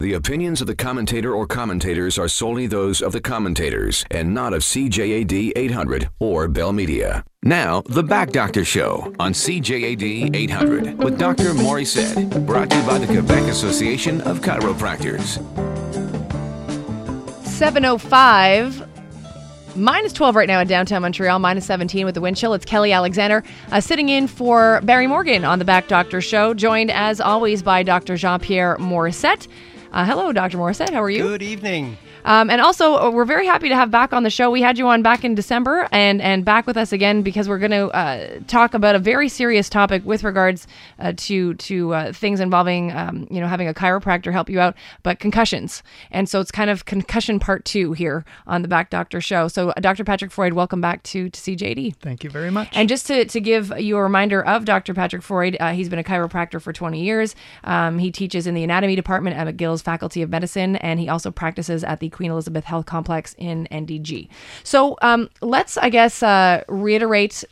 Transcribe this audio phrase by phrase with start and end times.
[0.00, 4.54] The opinions of the commentator or commentators are solely those of the commentators and not
[4.54, 7.24] of CJAD 800 or Bell Media.
[7.42, 11.52] Now, The Back Doctor Show on CJAD 800 with Dr.
[11.52, 15.42] Morissette, brought to you by the Quebec Association of Chiropractors.
[17.44, 18.88] 705
[19.74, 22.54] minus 12 right now in downtown Montreal, minus 17 with the wind chill.
[22.54, 23.42] It's Kelly Alexander
[23.72, 27.82] uh, sitting in for Barry Morgan on the Back Doctor Show, joined as always by
[27.82, 28.16] Dr.
[28.16, 29.48] Jean Pierre Morissette.
[29.98, 30.58] Uh, hello, Dr.
[30.58, 30.92] Morissette.
[30.92, 31.24] How are you?
[31.24, 31.98] Good evening.
[32.28, 34.50] Um, and also, uh, we're very happy to have back on the show.
[34.50, 37.58] We had you on back in December, and and back with us again because we're
[37.58, 40.66] going to uh, talk about a very serious topic with regards
[40.98, 44.76] uh, to to uh, things involving um, you know having a chiropractor help you out,
[45.02, 45.82] but concussions.
[46.10, 49.48] And so it's kind of concussion part two here on the Back Doctor Show.
[49.48, 50.04] So, uh, Dr.
[50.04, 51.96] Patrick Freud, welcome back to to CJAD.
[51.96, 52.68] Thank you very much.
[52.72, 54.92] And just to, to give you a reminder of Dr.
[54.92, 57.34] Patrick Freud, uh, he's been a chiropractor for 20 years.
[57.64, 61.30] Um, he teaches in the anatomy department at McGill's Faculty of Medicine, and he also
[61.30, 64.28] practices at the Queen Elizabeth Health Complex in NDG.
[64.64, 67.44] So um, let's, I guess, uh, reiterate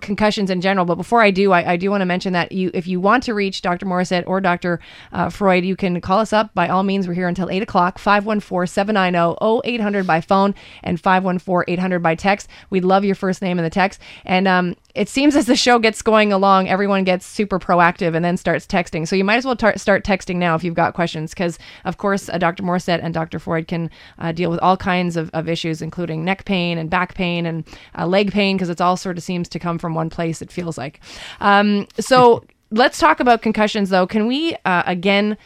[0.00, 0.86] concussions in general.
[0.86, 3.22] But before I do, I, I do want to mention that you, if you want
[3.24, 3.84] to reach Dr.
[3.84, 4.80] Morissette or Dr.
[5.12, 6.54] Uh, Freud, you can call us up.
[6.54, 12.48] By all means, we're here until 8 o'clock, 514-790-0800 by phone and 514-800 by text.
[12.70, 14.00] We'd love your first name in the text.
[14.24, 18.24] And um, it seems as the show gets going along, everyone gets super proactive and
[18.24, 19.06] then starts texting.
[19.06, 21.98] So you might as well tar- start texting now if you've got questions, because of
[21.98, 22.62] course, uh, Dr.
[22.62, 23.38] Morissette and Dr.
[23.38, 27.14] Freud can uh, deal with all kinds of, of issues, including neck pain and back
[27.14, 27.64] pain and
[27.98, 30.40] uh, leg pain, because it's all sort of seems to come from one place.
[30.40, 31.00] It feels like.
[31.40, 34.06] Um, so let's talk about concussions, though.
[34.06, 35.36] Can we uh, again?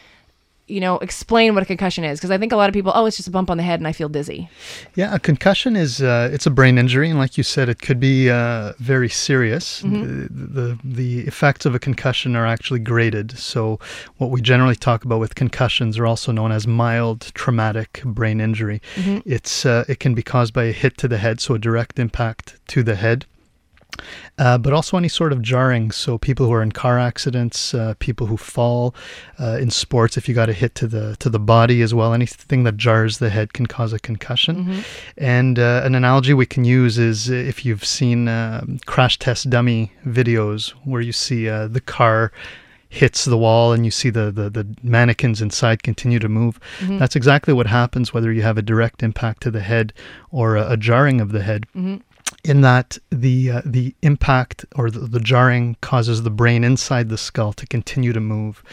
[0.73, 3.05] You know, explain what a concussion is because I think a lot of people, oh,
[3.05, 4.49] it's just a bump on the head and I feel dizzy.
[4.95, 7.99] yeah, a concussion is uh, it's a brain injury, and like you said, it could
[7.99, 9.81] be uh, very serious.
[9.81, 13.37] The, the the effects of a concussion are actually graded.
[13.37, 13.79] So,
[14.17, 18.81] what we generally talk about with concussions are also known as mild traumatic brain injury.
[19.25, 21.99] It's uh, it can be caused by a hit to the head, so a direct
[21.99, 23.25] impact to the head.
[24.39, 25.91] Uh, but also any sort of jarring.
[25.91, 28.95] So people who are in car accidents, uh, people who fall
[29.39, 32.13] uh, in sports, if you got a hit to the to the body as well,
[32.13, 34.83] anything that jars the head can cause a concussion.
[35.17, 39.91] And uh, an analogy we can use is if you've seen um crash test dummy
[40.05, 42.31] videos where you see uh, the car
[42.89, 46.59] hits the wall and you see the, the, the mannequins inside continue to move.
[46.99, 49.93] That's exactly what happens whether you have a direct impact to the head
[50.31, 51.65] or a, a jarring of the head
[52.43, 57.17] in that the uh, the impact or the, the jarring causes the brain inside the
[57.17, 58.63] skull to continue to move,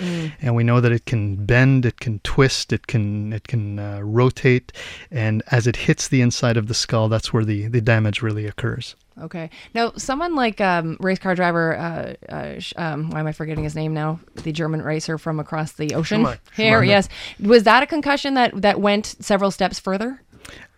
[0.40, 4.00] and we know that it can bend, it can twist, it can it can uh,
[4.02, 4.72] rotate,
[5.10, 8.46] and as it hits the inside of the skull, that's where the the damage really
[8.46, 8.96] occurs.
[9.20, 9.50] Okay.
[9.74, 13.74] Now, someone like um, race car driver, uh, uh, um, why am I forgetting his
[13.74, 14.18] name now?
[14.34, 16.20] The German racer from across the ocean.
[16.20, 16.40] Schumacher.
[16.56, 17.08] Here, yes.
[17.38, 20.22] Was that a concussion that that went several steps further?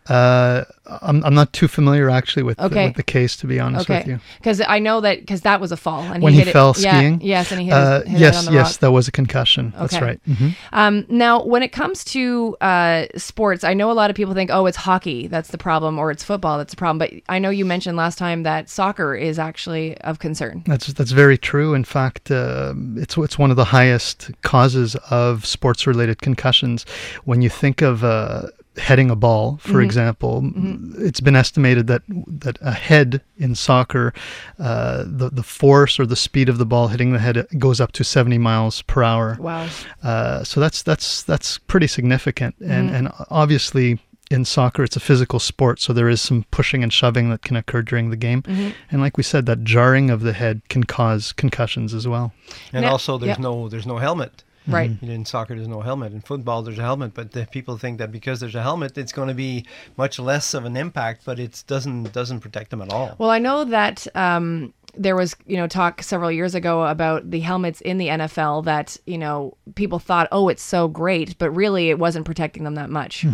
[0.08, 0.64] Uh,
[1.00, 2.74] I'm, I'm not too familiar actually with, Okay.
[2.74, 4.18] the, with the case, to be honest with you.
[4.38, 6.52] Because I know that because that was a fall and When he he hit it-
[6.52, 7.20] fell yeah, skiing?
[7.22, 8.80] yes, and he hit, Uh, his, hit yes, yes, rock.
[8.80, 9.72] that was a concussion.
[9.78, 10.04] That's Okay.
[10.04, 10.20] right.
[10.26, 14.34] hmm Um, now, when it comes to uh, sports, I know a lot of people
[14.34, 16.98] think, oh, it's hockey that's the problem, or it's football that's the problem.
[16.98, 20.64] But I know you mentioned last time that soccer is actually of concern.
[20.66, 21.74] That's that's very true.
[21.74, 26.84] In fact, uh, it's it's one of the highest causes of sports-related concussions.
[27.24, 30.50] When you think of uh, heading a ball, for example,
[30.99, 34.12] it's been estimated that that a head in soccer,
[34.59, 37.93] uh, the the force or the speed of the ball hitting the head goes up
[37.93, 39.37] to 70 miles per hour.
[39.41, 39.69] Wow.
[40.03, 43.99] Uh, so that's that's that's pretty significant, and and obviously
[44.31, 47.56] in soccer it's a physical sport, so there is some pushing and shoving that can
[47.56, 48.43] occur during the game,
[48.91, 52.33] and like we said, that jarring of the head can cause concussions as well.
[52.72, 53.43] And Now- also, there's yeah.
[53.43, 54.43] no there's no helmet.
[54.66, 54.90] Right.
[55.02, 56.12] In soccer, there's no helmet.
[56.12, 59.12] In football, there's a helmet, but the people think that because there's a helmet, it's
[59.12, 62.92] going to be much less of an impact, but it doesn't doesn't protect them at
[62.92, 63.16] all.
[63.18, 67.40] Well, I know that um, there was, you know, talk several years ago about the
[67.40, 71.90] helmets in the NFL that, you know, people thought, oh, it's so great, but really
[71.90, 73.24] it wasn't protecting them that much.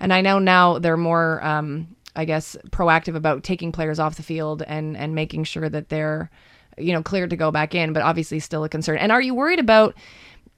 [0.00, 4.22] And I know now they're more, um, I guess, proactive about taking players off the
[4.22, 6.30] field and and making sure that they're,
[6.78, 8.98] you know, cleared to go back in, but obviously still a concern.
[8.98, 9.94] And are you worried about?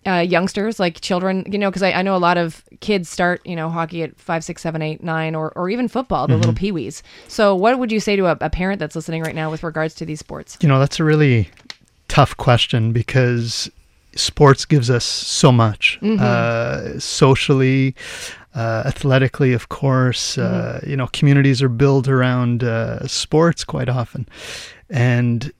[0.06, 3.44] Uh, youngsters, like children, you know, because I, I know a lot of kids start,
[3.44, 6.54] you know, hockey at five, six, seven, eight, nine, or, or even football, the little
[6.54, 7.02] peewees.
[7.28, 9.94] So, what would you say to a, a parent that's listening right now with regards
[9.96, 10.56] to these sports?
[10.60, 11.50] You know, that's a really
[12.08, 13.70] tough question because
[14.14, 17.94] sports gives us so much uh, socially,
[18.54, 20.38] uh, athletically, of course.
[20.38, 24.28] Uh, you know, communities are built around uh, sports quite often,
[24.88, 25.52] and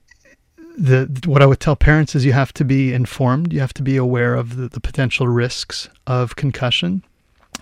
[0.77, 3.51] the what I would tell parents is you have to be informed.
[3.51, 7.03] You have to be aware of the, the potential risks of concussion.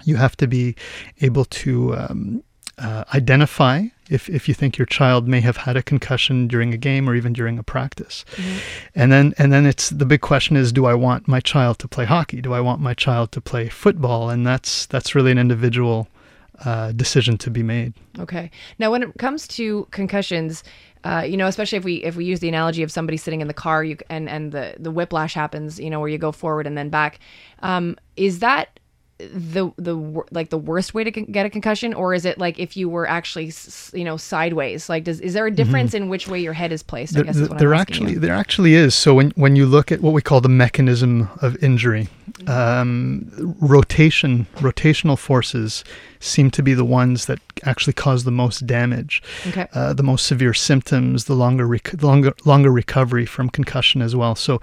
[0.03, 0.75] You have to be
[1.21, 2.43] able to um,
[2.77, 6.77] uh, identify if, if you think your child may have had a concussion during a
[6.77, 8.25] game or even during a practice.
[8.35, 8.57] Mm-hmm.
[8.95, 11.87] And then and then it's the big question is do I want my child to
[11.87, 12.41] play hockey?
[12.41, 14.29] Do I want my child to play football?
[14.29, 16.09] And that's that's really an individual
[16.63, 17.93] uh, decision to be made.
[18.19, 18.49] Okay.
[18.79, 20.63] Now, when it comes to concussions,
[21.03, 23.47] uh, you know, especially if we if we use the analogy of somebody sitting in
[23.47, 26.65] the car, you and and the the whiplash happens, you know, where you go forward
[26.65, 27.19] and then back.
[27.61, 28.79] Um, is that
[29.17, 29.95] the the
[30.31, 32.89] like the worst way to con- get a concussion or is it like if you
[32.89, 33.49] were actually
[33.93, 35.55] you know sideways like does is there a mm-hmm.
[35.55, 36.03] difference mm-hmm.
[36.03, 38.19] in which way your head is placed I guess the, there actually you.
[38.19, 41.55] there actually is so when when you look at what we call the mechanism of
[41.63, 42.49] injury mm-hmm.
[42.49, 45.85] um, rotation rotational forces
[46.19, 49.67] seem to be the ones that actually cause the most damage okay.
[49.73, 54.35] uh, the most severe symptoms the longer rec- longer longer recovery from concussion as well
[54.35, 54.59] so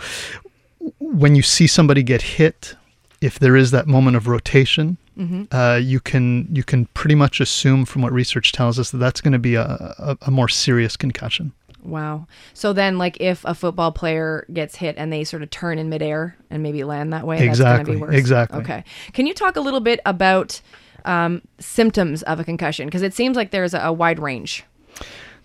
[0.98, 2.76] when you see somebody get hit
[3.22, 5.44] if there is that moment of rotation, mm-hmm.
[5.52, 9.20] uh, you can you can pretty much assume from what research tells us that that's
[9.20, 11.52] going to be a, a, a, more serious concussion.
[11.84, 12.26] Wow.
[12.52, 15.88] So then, like, if a football player gets hit and they sort of turn in
[15.88, 18.60] midair and maybe land that way, exactly, exactly.
[18.60, 18.84] Okay.
[19.12, 20.60] Can you talk a little bit about
[21.04, 22.86] um, symptoms of a concussion?
[22.86, 24.64] Because it seems like there's a, a wide range.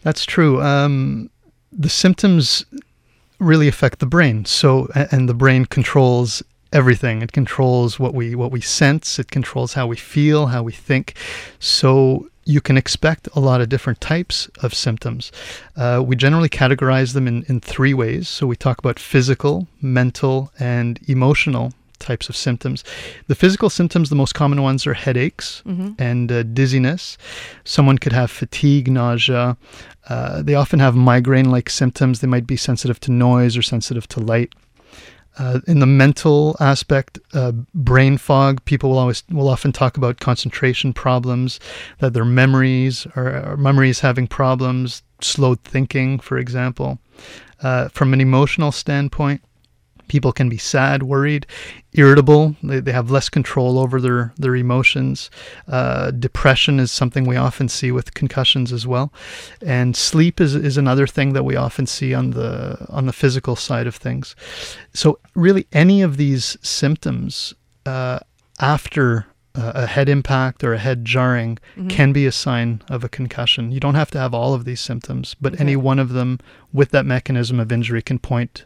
[0.02, 0.62] That's true.
[0.62, 1.30] Um,
[1.72, 2.66] the symptoms
[3.40, 4.46] really affect the brain.
[4.46, 7.22] So, and the brain controls everything.
[7.22, 9.20] It controls what we what we sense.
[9.20, 11.16] It controls how we feel, how we think.
[11.60, 15.32] So you can expect a lot of different types of symptoms.
[15.76, 18.30] Uh, we generally categorize them in, in three ways.
[18.30, 22.84] So we talk about physical, mental, and emotional types of symptoms.
[23.28, 25.92] The physical symptoms, the most common ones are headaches mm-hmm.
[26.00, 27.18] and uh, dizziness.
[27.66, 29.58] Someone could have fatigue, nausea.
[30.08, 32.22] Uh, they often have migraine like symptoms.
[32.22, 34.54] They might be sensitive to noise or sensitive to light.
[35.38, 38.64] Uh, in the mental aspect, uh, brain fog.
[38.66, 41.60] People will always will often talk about concentration problems,
[42.00, 47.00] that their memories or, or memories having problems, slowed thinking, for example.
[47.62, 49.42] Uh, from an emotional standpoint,
[50.08, 51.46] people can be sad, worried,
[51.94, 52.56] irritable.
[52.64, 55.30] They, they have less control over their, their emotions.
[55.68, 59.14] Uh, depression is something we often see with concussions as well.
[59.66, 63.56] And sleep is, is another thing that we often see on the, on the physical
[63.56, 64.36] side of things.
[64.94, 67.54] So, really, any of these symptoms
[67.86, 68.20] uh,
[68.60, 69.28] after
[69.58, 71.88] a head impact or a head jarring mm-hmm.
[71.88, 73.72] can be a sign of a concussion.
[73.72, 75.64] You don't have to have all of these symptoms, but okay.
[75.64, 76.40] any one of them
[76.72, 78.66] with that mechanism of injury can point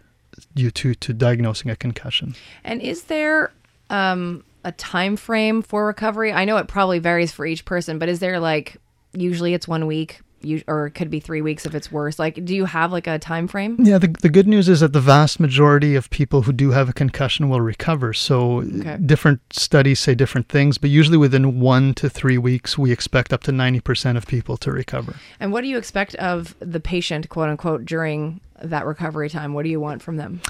[0.55, 2.35] you to to diagnosing a concussion.
[2.63, 3.51] And is there
[3.89, 6.31] um, a time frame for recovery?
[6.31, 8.77] I know it probably varies for each person, but is there like
[9.13, 12.17] usually it's one week, you, or it could be three weeks if it's worse.
[12.17, 13.77] Like, do you have like a time frame?
[13.79, 16.89] Yeah, the, the good news is that the vast majority of people who do have
[16.89, 18.13] a concussion will recover.
[18.13, 18.97] So okay.
[19.05, 23.43] different studies say different things, but usually within one to three weeks, we expect up
[23.43, 25.15] to 90% of people to recover.
[25.39, 29.53] And what do you expect of the patient, quote unquote, during that recovery time?
[29.53, 30.41] What do you want from them?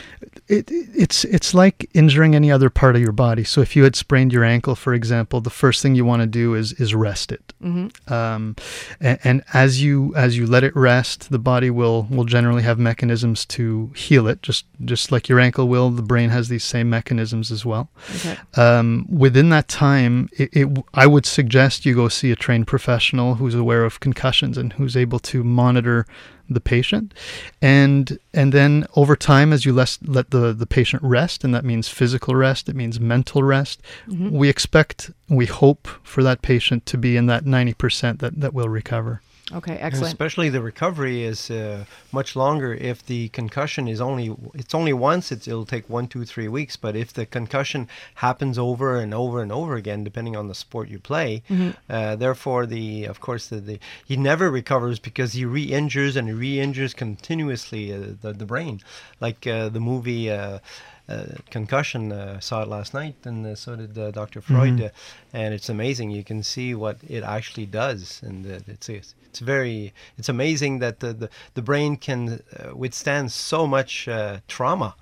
[0.48, 3.44] It, it's it's like injuring any other part of your body.
[3.44, 6.28] So if you had sprained your ankle, for example, the first thing you want to
[6.28, 7.54] do is is rest it.
[7.64, 8.14] Mm-hmm.
[8.14, 8.56] Um,
[9.00, 12.80] and, and, as you as you let it rest, the body will will generally have
[12.80, 14.42] mechanisms to heal it.
[14.42, 17.90] Just just like your ankle will, the brain has these same mechanisms as well.
[18.16, 18.38] Okay.
[18.56, 23.36] Um, within that time, it, it, I would suggest you go see a trained professional
[23.36, 26.06] who's aware of concussions and who's able to monitor
[26.54, 27.14] the patient
[27.62, 31.66] and and then over time as you let, let the the patient rest and that
[31.66, 34.30] means physical rest it means mental rest mm-hmm.
[34.30, 38.70] we expect we hope for that patient to be in that 90% that that will
[38.70, 39.22] recover
[39.54, 39.96] Okay, excellent.
[39.96, 44.94] And especially the recovery is uh, much longer if the concussion is only it's only
[44.94, 45.32] once.
[45.32, 46.76] It's, it'll take one, two, three weeks.
[46.76, 50.90] But if the concussion happens over and over and over again, depending on the sport
[50.90, 51.72] you play, mm-hmm.
[51.90, 56.94] uh, therefore the of course the, the he never recovers because he re-injures and re-injures
[56.94, 58.82] continuously uh, the the brain,
[59.20, 60.30] like uh, the movie.
[61.50, 62.12] Concussion.
[62.12, 64.42] Uh, saw it last night, and uh, so did uh, Dr.
[64.42, 65.36] Freud, mm-hmm.
[65.38, 66.12] and it's amazing.
[66.12, 71.14] You can see what it actually does, and it's it's very it's amazing that the
[71.14, 72.42] the, the brain can
[72.74, 74.08] withstand so much
[74.48, 74.96] trauma.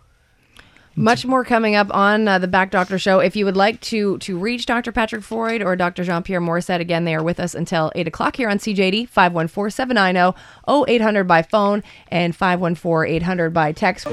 [1.00, 3.20] Much more coming up on uh, the Back Doctor Show.
[3.20, 4.92] If you would like to to reach Dr.
[4.92, 6.04] Patrick Freud or Dr.
[6.04, 9.72] Jean Pierre Morissette, again, they are with us until 8 o'clock here on CJAD 514
[9.72, 10.38] 790
[10.68, 14.08] 0800 by phone and 514 800 by text.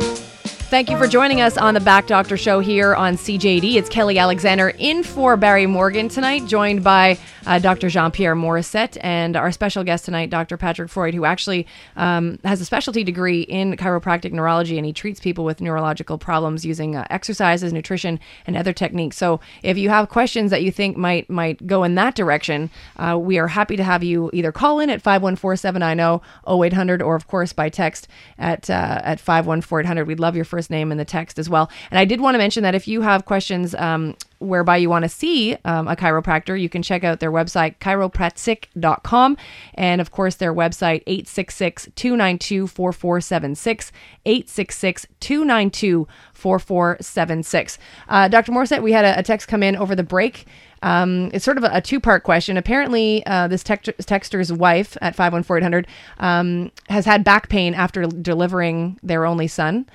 [0.68, 3.76] Thank you for joining us on the Back Doctor Show here on CJAD.
[3.76, 7.88] It's Kelly Alexander in for Barry Morgan tonight, joined by uh, Dr.
[7.88, 10.56] Jean Pierre Morissette and our special guest tonight, Dr.
[10.56, 15.20] Patrick Freud, who actually um, has a specialty degree in chiropractic neurology and he treats
[15.20, 19.16] people with neurological problems using uh, exercises, nutrition, and other techniques.
[19.16, 23.16] So if you have questions that you think might might go in that direction, uh,
[23.16, 27.28] we are happy to have you either call in at 514 790 0800 or, of
[27.28, 30.06] course, by text at, uh, at 514 800.
[30.06, 31.70] We'd love your first name in the text as well.
[31.90, 35.02] And I did want to mention that if you have questions um, whereby you want
[35.02, 39.36] to see um, a chiropractor, you can check out their website, chiropratique.com.
[39.74, 43.92] And of course, their website, 866 292 4476.
[44.24, 47.78] 866 292 4476.
[48.08, 48.52] Uh, Dr.
[48.52, 50.46] Morissette, we had a, a text come in over the break.
[50.82, 52.56] Um, it's sort of a, a two part question.
[52.56, 55.86] Apparently, uh, this text- texter's wife at 51400
[56.18, 59.86] um, has had back pain after delivering their only son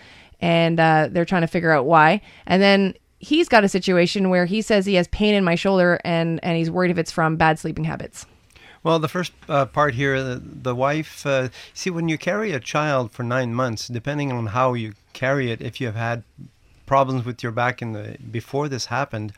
[0.42, 2.22] and uh, they're trying to figure out why.
[2.46, 6.00] And then he's got a situation where he says he has pain in my shoulder
[6.04, 8.26] and, and he's worried if it's from bad sleeping habits.
[8.84, 12.60] Well, the first uh, part here, the, the wife, uh, see, when you carry a
[12.60, 16.24] child for nine months, depending on how you carry it, if you have had
[16.92, 19.32] problems with your back in the before this happened,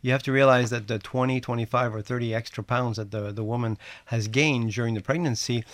[0.00, 3.42] you have to realize that the 20, 25, or 30 extra pounds that the, the
[3.42, 5.64] woman has gained during the pregnancy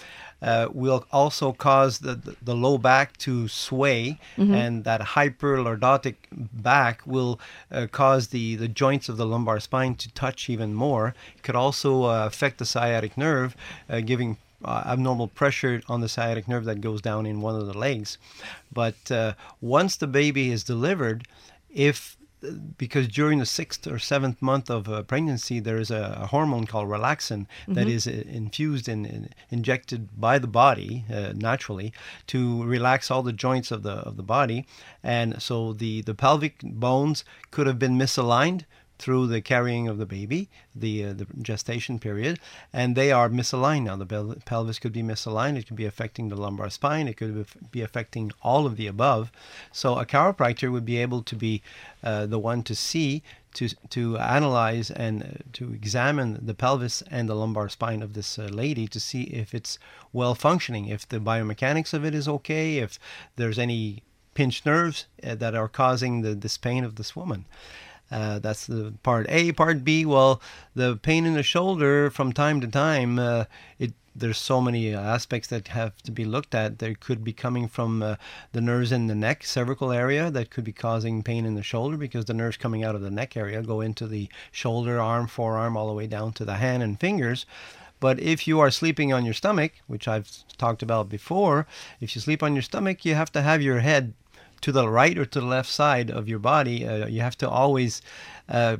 [0.40, 4.54] uh, will also cause the, the, the, low back to sway, mm-hmm.
[4.54, 7.38] and that hyperlordotic back will
[7.70, 11.14] uh, cause the, the joints of the lumbar spine to touch even more.
[11.36, 13.54] It could also uh, affect the sciatic nerve,
[13.90, 17.66] uh, giving uh, abnormal pressure on the sciatic nerve that goes down in one of
[17.66, 18.18] the legs.
[18.72, 21.26] But uh, once the baby is delivered,
[21.70, 22.16] if
[22.76, 26.66] because during the sixth or seventh month of uh, pregnancy, there is a, a, hormone
[26.66, 27.74] called relaxin mm-hmm.
[27.74, 31.92] that is uh, infused and in, injected by the body uh, naturally
[32.26, 34.66] to relax all the joints of the of the body,
[35.02, 38.64] and so the the pelvic bones could have been misaligned
[38.98, 42.38] through the carrying of the baby, the uh, the gestation period,
[42.72, 43.96] and they are misaligned now.
[43.96, 45.56] The pel- pelvis could be misaligned.
[45.58, 47.08] It could be affecting the lumbar spine.
[47.08, 49.30] It could be affecting all of the above.
[49.72, 51.62] So a chiropractor would be able to be
[52.02, 53.22] uh, the one to see.
[53.56, 58.38] To, to analyze and uh, to examine the pelvis and the lumbar spine of this
[58.38, 59.78] uh, lady to see if it's
[60.12, 62.98] well functioning, if the biomechanics of it is okay, if
[63.36, 64.02] there's any
[64.34, 67.46] pinched nerves uh, that are causing the, this pain of this woman.
[68.10, 69.52] Uh, that's the part A.
[69.52, 70.40] Part B, well,
[70.74, 73.44] the pain in the shoulder from time to time, uh,
[73.78, 76.78] it there's so many aspects that have to be looked at.
[76.78, 78.16] There could be coming from uh,
[78.52, 81.96] the nerves in the neck, cervical area, that could be causing pain in the shoulder
[81.96, 85.76] because the nerves coming out of the neck area go into the shoulder, arm, forearm,
[85.76, 87.44] all the way down to the hand and fingers.
[88.00, 91.66] But if you are sleeping on your stomach, which I've talked about before,
[92.00, 94.12] if you sleep on your stomach, you have to have your head
[94.60, 96.86] to the right or to the left side of your body.
[96.86, 98.02] Uh, you have to always
[98.48, 98.76] uh,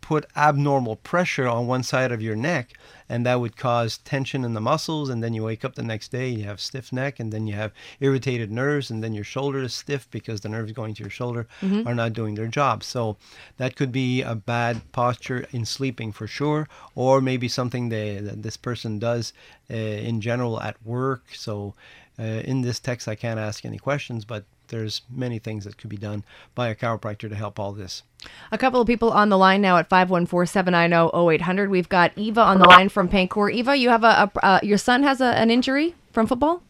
[0.00, 2.72] put abnormal pressure on one side of your neck,
[3.08, 5.08] and that would cause tension in the muscles.
[5.08, 7.54] And then you wake up the next day, you have stiff neck, and then you
[7.54, 11.10] have irritated nerves, and then your shoulder is stiff because the nerves going to your
[11.10, 11.86] shoulder mm-hmm.
[11.86, 12.82] are not doing their job.
[12.82, 13.16] So
[13.56, 18.42] that could be a bad posture in sleeping for sure, or maybe something they, that
[18.42, 19.32] this person does
[19.70, 21.22] uh, in general at work.
[21.34, 21.74] So
[22.18, 25.90] uh, in this text, I can't ask any questions, but there's many things that could
[25.90, 28.02] be done by a chiropractor to help all this.
[28.50, 31.68] A couple of people on the line now at 514-790-0800.
[31.68, 33.52] We've got Eva on the line from Pincourt.
[33.52, 36.62] Eva, you have a, a uh, your son has a, an injury from football?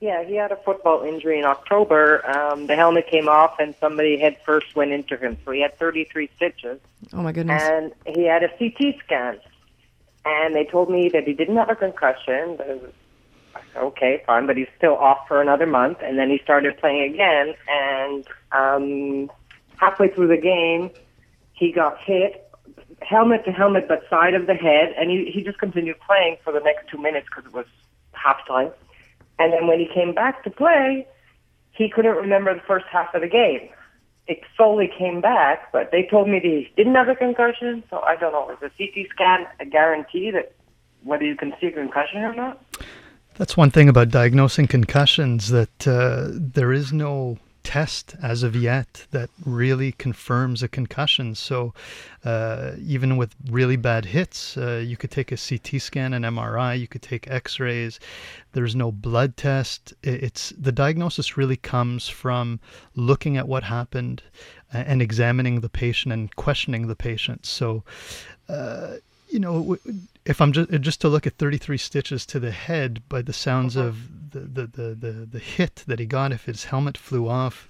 [0.00, 2.26] Yeah, he had a football injury in October.
[2.26, 5.36] Um, the helmet came off and somebody head first went into him.
[5.44, 6.80] So he had 33 stitches.
[7.12, 7.62] Oh my goodness.
[7.62, 9.38] And he had a CT scan.
[10.24, 12.58] And they told me that he didn't have a concussion
[13.76, 15.98] okay, fine, but he's still off for another month.
[16.02, 19.30] And then he started playing again, and um,
[19.76, 20.90] halfway through the game,
[21.52, 22.50] he got hit,
[23.02, 26.52] helmet to helmet, but side of the head, and he, he just continued playing for
[26.52, 27.66] the next two minutes because it was
[28.14, 28.72] halftime.
[29.38, 31.06] And then when he came back to play,
[31.72, 33.68] he couldn't remember the first half of the game.
[34.26, 38.00] It slowly came back, but they told me that he didn't have a concussion, so
[38.00, 38.50] I don't know.
[38.50, 40.52] Is a CT scan a guarantee that
[41.02, 42.62] whether you can see a concussion or not?
[43.40, 49.06] That's one thing about diagnosing concussions that uh, there is no test as of yet
[49.12, 51.34] that really confirms a concussion.
[51.34, 51.72] So
[52.22, 56.78] uh, even with really bad hits, uh, you could take a CT scan, an MRI,
[56.78, 57.98] you could take X-rays.
[58.52, 59.94] There's no blood test.
[60.02, 62.60] It's the diagnosis really comes from
[62.94, 64.22] looking at what happened
[64.70, 67.46] and examining the patient and questioning the patient.
[67.46, 67.84] So.
[68.50, 68.96] Uh,
[69.30, 69.78] you know,
[70.24, 73.76] if I'm just just to look at 33 stitches to the head by the sounds
[73.76, 73.88] uh-huh.
[73.88, 77.68] of the, the, the, the, the hit that he got, if his helmet flew off,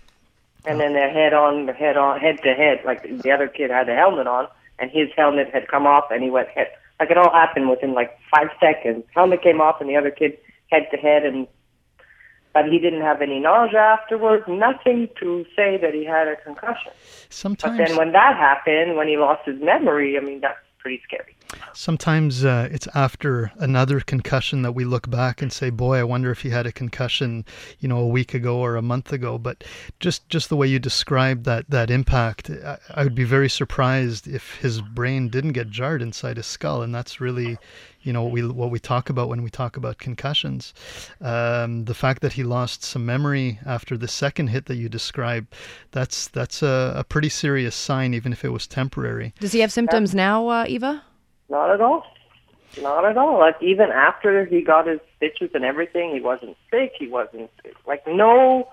[0.66, 2.80] and then they're head on, head on, head to head.
[2.84, 6.22] Like the other kid had a helmet on, and his helmet had come off, and
[6.22, 6.68] he went head.
[6.98, 9.04] Like it all happened within like five seconds.
[9.14, 10.36] Helmet came off, and the other kid
[10.70, 11.46] head to head, and
[12.52, 14.44] but he didn't have any nausea afterwards.
[14.48, 16.92] Nothing to say that he had a concussion.
[17.30, 17.78] Sometimes.
[17.78, 21.36] But then when that happened, when he lost his memory, I mean that's pretty scary.
[21.74, 26.30] Sometimes uh, it's after another concussion that we look back and say, "Boy, I wonder
[26.30, 27.44] if he had a concussion,
[27.78, 29.64] you know, a week ago or a month ago." But
[29.98, 34.26] just just the way you described that that impact, I, I would be very surprised
[34.26, 37.58] if his brain didn't get jarred inside his skull, and that's really,
[38.02, 40.74] you know, what we what we talk about when we talk about concussions.
[41.20, 45.54] Um, the fact that he lost some memory after the second hit that you described,
[45.92, 49.34] that's that's a, a pretty serious sign, even if it was temporary.
[49.40, 51.04] Does he have symptoms now, uh, Eva?
[51.50, 52.06] Not at all.
[52.80, 53.38] Not at all.
[53.38, 56.92] Like even after he got his stitches and everything, he wasn't sick.
[56.98, 57.50] He wasn't
[57.86, 58.68] like no,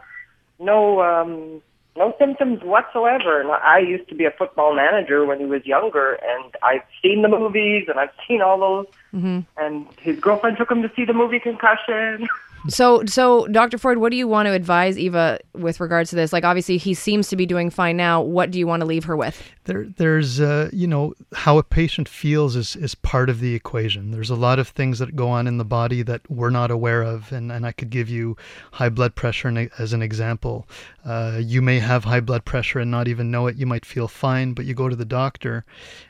[0.60, 1.62] no, um,
[1.96, 3.42] no symptoms whatsoever.
[3.42, 7.24] And I used to be a football manager when he was younger, and I've seen
[7.24, 8.86] the movies and I've seen all those.
[9.14, 9.40] Mm-hmm.
[9.58, 12.28] And his girlfriend took him to see the movie Concussion.
[12.68, 13.78] So, so Dr.
[13.78, 16.34] Ford, what do you want to advise Eva with regards to this?
[16.34, 18.22] Like, obviously, he seems to be doing fine now.
[18.22, 19.42] What do you want to leave her with?
[19.66, 24.12] There, there's, uh, you know, how a patient feels is, is part of the equation.
[24.12, 27.04] There's a lot of things that go on in the body that we're not aware
[27.04, 28.38] of, and, and I could give you
[28.72, 30.68] high blood pressure as an example.
[31.06, 33.56] Uh, you may have high blood pressure and not even know it.
[33.56, 35.66] You might feel fine, but you go to the doctor,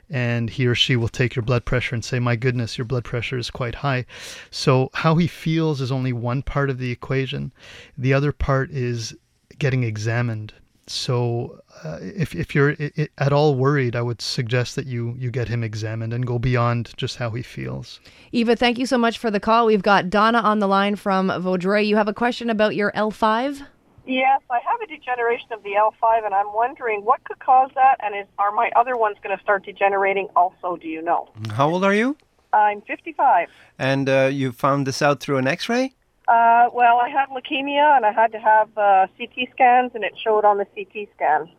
[0.10, 3.04] and he or she will take your blood pressure and say, "My goodness, your blood
[3.04, 4.06] pressure is quite high."
[4.52, 7.52] So how he feels is only one part of the equation.
[7.98, 9.16] The other part is
[9.60, 10.54] getting examined.
[10.90, 12.76] So uh, if, if you're
[13.18, 16.94] at all worried, I would suggest that you you get him examined and go beyond
[16.96, 18.00] just how he feels.
[18.32, 19.66] Eva, thank you so much for the call.
[19.66, 21.86] We've got Donna on the line from Vaudreuil.
[21.86, 23.66] You have a question about your L5?
[24.08, 27.98] Yes, I have a degeneration of the L5, and I'm wondering what could cause that,
[28.02, 30.78] and is, are my other ones going to start degenerating also?
[30.78, 31.28] Do you know?
[31.52, 32.16] How old are you?
[32.54, 33.50] I'm 55.
[33.78, 35.94] And uh, you found this out through an X-ray?
[36.30, 40.14] Uh, well, I had leukemia, and I had to have uh, CT scans, and it
[40.24, 41.50] showed on the CT scan.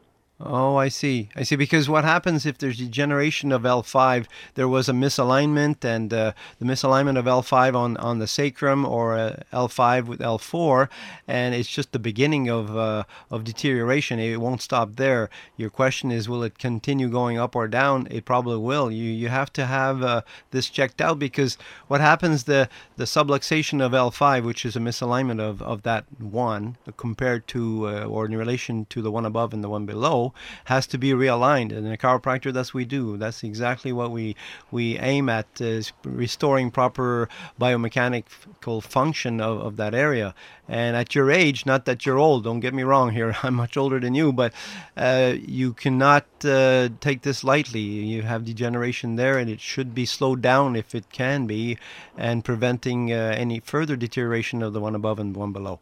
[0.40, 1.30] Oh, I see.
[1.34, 1.56] I see.
[1.56, 4.26] Because what happens if there's degeneration of L5?
[4.54, 9.18] There was a misalignment, and uh, the misalignment of L5 on, on the sacrum or
[9.18, 10.88] uh, L5 with L4,
[11.26, 14.20] and it's just the beginning of uh, of deterioration.
[14.20, 15.28] It won't stop there.
[15.56, 18.06] Your question is, will it continue going up or down?
[18.08, 18.92] It probably will.
[18.92, 21.58] You you have to have uh, this checked out because
[21.88, 26.76] what happens the the subluxation of L5, which is a misalignment of, of that one
[26.96, 30.27] compared to uh, or in relation to the one above and the one below
[30.64, 31.72] has to be realigned.
[31.76, 33.16] And in a chiropractor, that's what we do.
[33.16, 34.36] That's exactly what we
[34.70, 37.28] we aim at is restoring proper
[37.60, 40.34] biomechanical function of, of that area.
[40.68, 43.76] And at your age, not that you're old, don't get me wrong here, I'm much
[43.76, 44.52] older than you, but
[44.96, 47.80] uh, you cannot uh, take this lightly.
[47.80, 51.78] You have degeneration there, and it should be slowed down if it can be,
[52.16, 55.80] and preventing uh, any further deterioration of the one above and one below.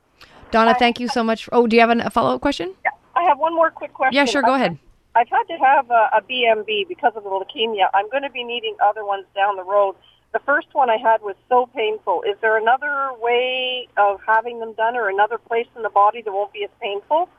[0.52, 1.48] Donna, thank you so much.
[1.50, 2.72] Oh, do you have a follow up question?
[2.84, 4.14] Yeah, I have one more quick question.
[4.14, 4.78] Yeah, sure, go ahead.
[5.16, 7.88] I've had to have a, a BMB because of the leukemia.
[7.94, 9.96] I'm going to be needing other ones down the road.
[10.34, 12.22] The first one I had was so painful.
[12.22, 16.30] Is there another way of having them done or another place in the body that
[16.30, 17.30] won't be as painful?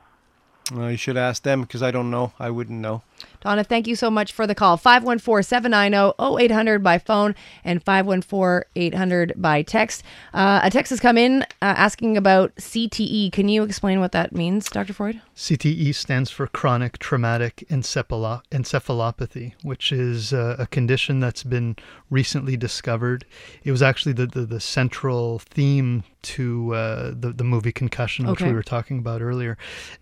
[0.72, 2.32] Well, you should ask them because I don't know.
[2.40, 3.02] I wouldn't know.
[3.40, 4.76] Donna, thank you so much for the call.
[4.76, 10.02] 514 790 0800 by phone and 514 800 by text.
[10.34, 13.32] Uh, a text has come in uh, asking about CTE.
[13.32, 14.92] Can you explain what that means, Dr.
[14.92, 15.20] Freud?
[15.36, 21.76] CTE stands for chronic traumatic encephalo- encephalopathy, which is uh, a condition that's been
[22.10, 23.24] recently discovered.
[23.62, 28.40] It was actually the, the, the central theme to uh, the, the movie Concussion, which
[28.42, 28.48] Okay.
[28.50, 29.56] we were talking about earlier.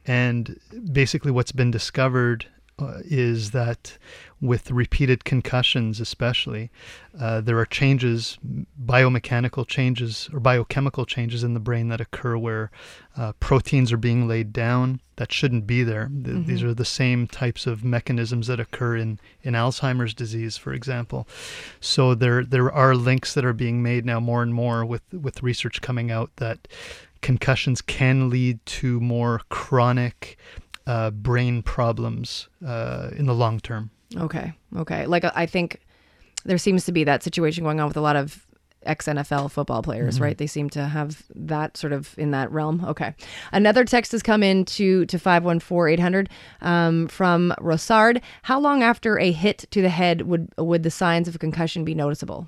[0.07, 0.59] And
[0.93, 2.47] basically, what's been discovered
[2.79, 3.97] uh, is that
[4.41, 6.71] with repeated concussions, especially,
[7.19, 8.39] uh, there are changes,
[8.85, 12.71] biomechanical changes or biochemical changes in the brain that occur where
[13.17, 16.11] uh, proteins are being laid down that shouldn't be there.
[16.25, 20.75] Th- These are the same types of mechanisms that occur in, in Alzheimer's disease, for
[20.75, 21.27] example.
[21.81, 25.43] So there there are links that are being made now more and more with with
[25.43, 26.69] research coming out that
[27.23, 30.37] concussions can lead to more chronic
[30.87, 33.91] uh, brain problems uh, in the long term.
[34.17, 34.53] Okay.
[34.77, 35.07] Okay.
[35.07, 35.81] Like, I think
[36.45, 38.47] there seems to be that situation going on with a lot of
[38.87, 40.39] ex NFL football players, right?
[40.39, 42.85] They seem to have that sort of in that realm.
[42.85, 43.15] Okay.
[43.53, 46.31] Another text has come in to, to 514 800
[46.63, 48.23] um, from Rosard.
[48.43, 51.85] How long after a hit to the head would, would the signs of a concussion
[51.85, 52.47] be noticeable?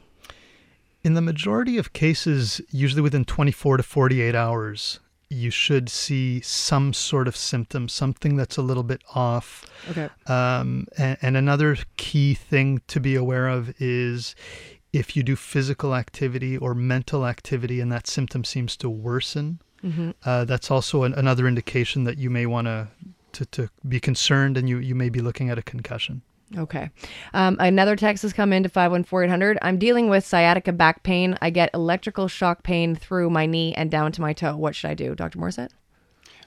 [1.02, 6.92] In the majority of cases, usually within 24 to 48 hours, you should see some
[6.92, 9.66] sort of symptom, something that's a little bit off.
[9.90, 10.08] Okay.
[10.26, 14.34] Um, and, and another key thing to be aware of is
[14.92, 19.60] if you do physical activity or mental activity and that symptom seems to worsen,
[20.24, 22.88] uh, that's also an, another indication that you may want to
[23.52, 26.22] to be concerned and you, you may be looking at a concussion.
[26.56, 26.90] Okay.
[27.34, 29.58] Um, another text has come in into 51400.
[29.60, 31.36] I'm dealing with sciatica back pain.
[31.42, 34.56] I get electrical shock pain through my knee and down to my toe.
[34.56, 35.38] What should I do, Dr.
[35.38, 35.70] Morissette?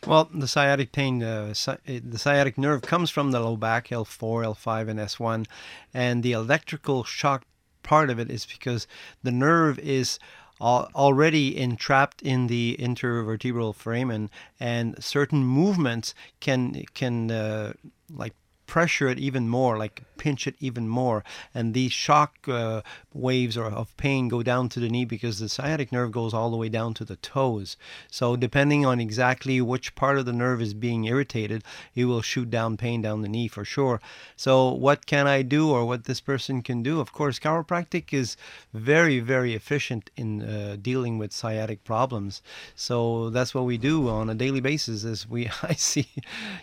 [0.07, 4.45] Well, the sciatic pain, uh, sci- the sciatic nerve comes from the low back, L4,
[4.45, 5.45] L5, and S1,
[5.93, 7.45] and the electrical shock
[7.83, 8.87] part of it is because
[9.21, 10.17] the nerve is
[10.59, 17.73] already entrapped in the intervertebral foramen, and certain movements can can uh,
[18.09, 18.33] like
[18.71, 21.25] pressure it even more, like pinch it even more.
[21.53, 25.49] And these shock uh, waves or of pain go down to the knee because the
[25.49, 27.75] sciatic nerve goes all the way down to the toes.
[28.09, 32.49] So depending on exactly which part of the nerve is being irritated, it will shoot
[32.49, 33.99] down pain down the knee for sure.
[34.37, 37.01] So what can I do or what this person can do?
[37.01, 38.37] Of course, chiropractic is
[38.73, 42.41] very, very efficient in uh, dealing with sciatic problems.
[42.73, 45.03] So that's what we do on a daily basis.
[45.03, 46.07] Is we I see,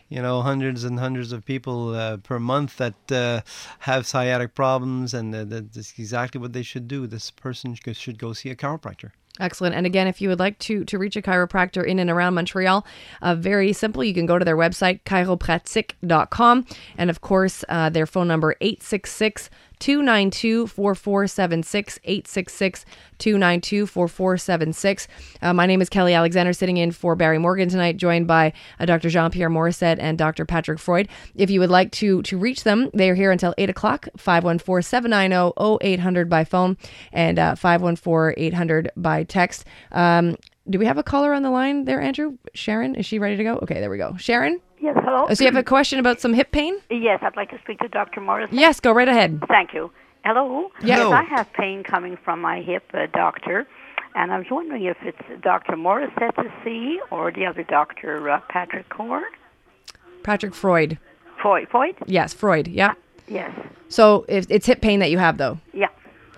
[0.09, 3.41] you know, hundreds and hundreds of people uh, per month that uh,
[3.81, 7.07] have sciatic problems, and uh, that's exactly what they should do.
[7.07, 9.11] This person should go see a chiropractor.
[9.41, 9.75] Excellent.
[9.75, 12.85] And again, if you would like to to reach a chiropractor in and around Montreal,
[13.23, 14.03] uh, very simple.
[14.03, 16.67] You can go to their website, chiropratique.com.
[16.97, 22.85] And of course, uh, their phone number, 866 292 4476 866
[23.19, 25.09] 292 4476.
[25.43, 28.87] Uh, My name is Kelly Alexander, sitting in for Barry Morgan tonight, joined by uh,
[28.87, 29.09] Dr.
[29.09, 30.45] Jean Pierre Morissette and Dr.
[30.45, 31.09] Patrick Freud.
[31.35, 34.83] If you would like to to reach them, they are here until 8 o'clock, 514
[34.83, 36.77] 790 0800 by phone
[37.13, 39.65] and uh, 514 800 by text.
[39.93, 40.37] Um,
[40.71, 42.37] do we have a caller on the line there, Andrew?
[42.55, 43.57] Sharon, is she ready to go?
[43.63, 44.17] Okay, there we go.
[44.19, 44.61] Sharon?
[44.81, 45.27] Yes, hello.
[45.29, 46.77] Oh, so you have a question about some hip pain?
[46.91, 48.21] Yes, I'd like to speak to Dr.
[48.21, 48.51] Morris.
[48.53, 49.43] Yes, go right ahead.
[49.49, 49.91] Thank you.
[50.25, 50.71] Hello.
[50.83, 50.99] Yes.
[50.99, 51.13] Hello.
[51.13, 53.67] I have pain coming from my hip, uh, doctor,
[54.15, 55.73] and I was wondering if it's Dr.
[55.77, 59.25] Morissette to see or the other doctor, uh, Patrick Core.
[60.23, 60.99] Patrick Freud.
[61.41, 61.69] Freud.
[61.71, 61.95] Foyt?
[62.07, 62.69] Yes, Freud.
[62.69, 62.95] Yeah.
[63.29, 63.53] Yes.
[63.89, 65.59] So it's hip pain that you have, though.
[65.73, 65.89] Yeah.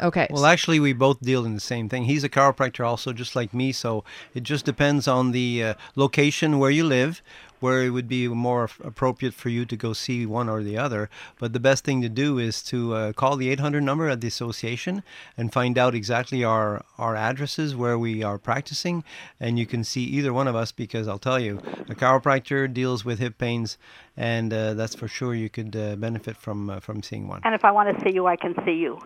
[0.00, 0.28] Okay.
[0.30, 2.04] Well, actually, we both deal in the same thing.
[2.04, 3.72] He's a chiropractor, also, just like me.
[3.72, 7.22] So it just depends on the uh, location where you live,
[7.60, 11.08] where it would be more appropriate for you to go see one or the other.
[11.38, 14.28] But the best thing to do is to uh, call the 800 number at the
[14.28, 15.02] association
[15.36, 19.04] and find out exactly our our addresses where we are practicing,
[19.38, 20.72] and you can see either one of us.
[20.72, 23.78] Because I'll tell you, a chiropractor deals with hip pains,
[24.16, 25.34] and uh, that's for sure.
[25.34, 27.40] You could uh, benefit from uh, from seeing one.
[27.44, 28.98] And if I want to see you, I can see you.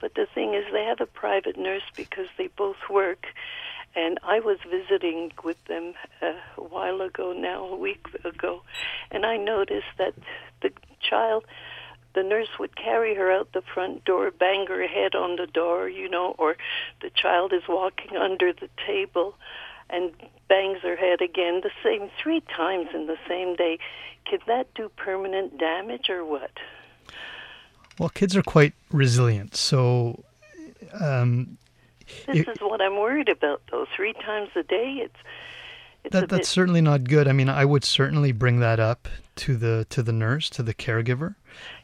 [0.00, 3.26] but the thing is, they have a private nurse because they both work.
[3.94, 8.62] And I was visiting with them uh, a while ago now, a week ago,
[9.10, 10.14] and I noticed that
[10.62, 11.44] the child,
[12.14, 15.90] the nurse would carry her out the front door, bang her head on the door,
[15.90, 16.56] you know, or
[17.02, 19.34] the child is walking under the table
[19.92, 20.10] and
[20.48, 23.78] bangs her head again the same three times in the same day.
[24.28, 26.50] Could that do permanent damage or what?
[27.98, 30.24] Well, kids are quite resilient, so
[31.00, 31.58] um,
[32.26, 33.86] This It- is what I'm worried about, though.
[33.94, 35.14] Three times a day, it's
[36.04, 36.46] it's a that, that's bit.
[36.46, 37.28] certainly not good.
[37.28, 40.74] I mean, I would certainly bring that up to the to the nurse, to the
[40.74, 41.36] caregiver,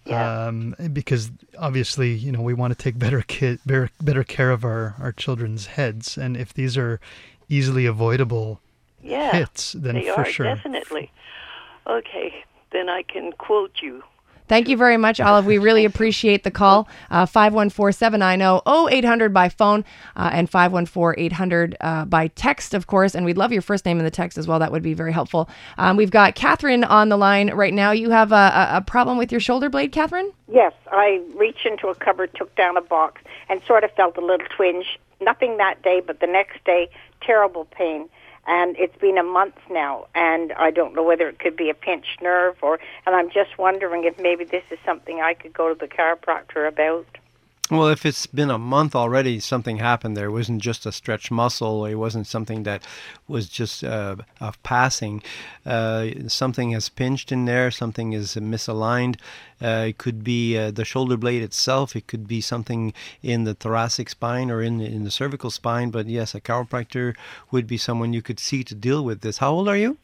[0.05, 0.47] Yeah.
[0.49, 4.65] um, because obviously, you know, we want to take better kid better, better care of
[4.65, 7.01] our our children's heads, and if these are
[7.49, 8.61] easily avoidable
[9.03, 10.47] yeah, hits, then they for are sure.
[10.47, 11.11] definitely.
[11.87, 14.03] Okay, then I can quote you.
[14.49, 15.45] Thank you very much, Olive.
[15.45, 16.89] We really appreciate the call.
[17.11, 19.85] Uh, 514-790-0800 by phone
[20.17, 23.15] uh, and 514-800 uh, by text, of course.
[23.15, 24.59] And we'd love your first name in the text as well.
[24.59, 25.51] That would be very helpful.
[25.77, 27.91] Um, we've got Catherine on the line right now.
[27.91, 30.33] You have a, a, a problem with your shoulder blade, Catherine?
[30.51, 34.23] Yes, I reached into a cupboard, took down a box, and sort of felt a
[34.23, 34.99] little twinge.
[35.21, 36.89] Nothing that day, but the next day,
[37.21, 38.09] terrible pain.
[38.47, 41.75] And it's been a month now, and I don't know whether it could be a
[41.75, 42.81] pinched nerve or.
[43.05, 46.67] And I'm just wondering if maybe this is something I could go to the chiropractor
[46.67, 47.07] about.
[47.71, 50.29] Well, if it's been a month already, something happened there.
[50.29, 51.85] It wasn't just a stretched muscle.
[51.85, 52.83] It wasn't something that
[53.27, 55.23] was just uh, of passing.
[55.67, 57.71] Uh, something has pinched in there.
[57.71, 59.17] Something is misaligned.
[59.61, 61.95] Uh, it could be uh, the shoulder blade itself.
[61.95, 65.91] It could be something in the thoracic spine or in in the cervical spine.
[65.91, 67.15] But yes, a chiropractor
[67.51, 69.39] would be someone you could see to deal with this.
[69.39, 69.99] How old are you?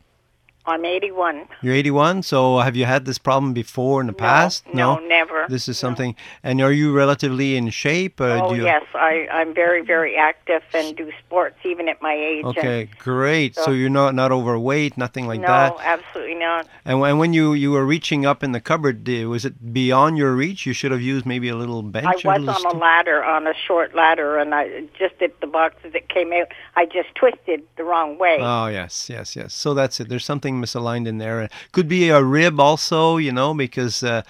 [0.67, 1.47] I'm 81.
[1.63, 2.23] You're 81.
[2.23, 4.65] So have you had this problem before in the past?
[4.73, 5.45] no, never.
[5.49, 5.89] This is No.
[5.89, 6.17] something.
[6.43, 8.21] And are you relatively in shape?
[8.21, 12.01] Uh, oh do you, yes, I I'm very very active and do sports even at
[12.01, 12.45] my age.
[12.47, 13.55] Okay, great.
[13.57, 15.75] So, So- you're not not overweight, nothing like that.
[15.77, 16.67] no, absolutely not.
[16.85, 20.33] And when, when you you were reaching up in the cupboard, was it beyond your
[20.33, 20.65] reach?
[20.67, 22.25] You should have used maybe a little bench.
[22.25, 25.93] I was on a ladder, on a short ladder, and I just at the boxes
[25.93, 28.39] that came out, I just twisted the wrong way.
[28.41, 29.53] Oh yes, yes, yes.
[29.53, 30.09] So that's it.
[30.09, 31.49] There's something misaligned in there.
[31.73, 34.23] Could be a rib also, you know, because uh,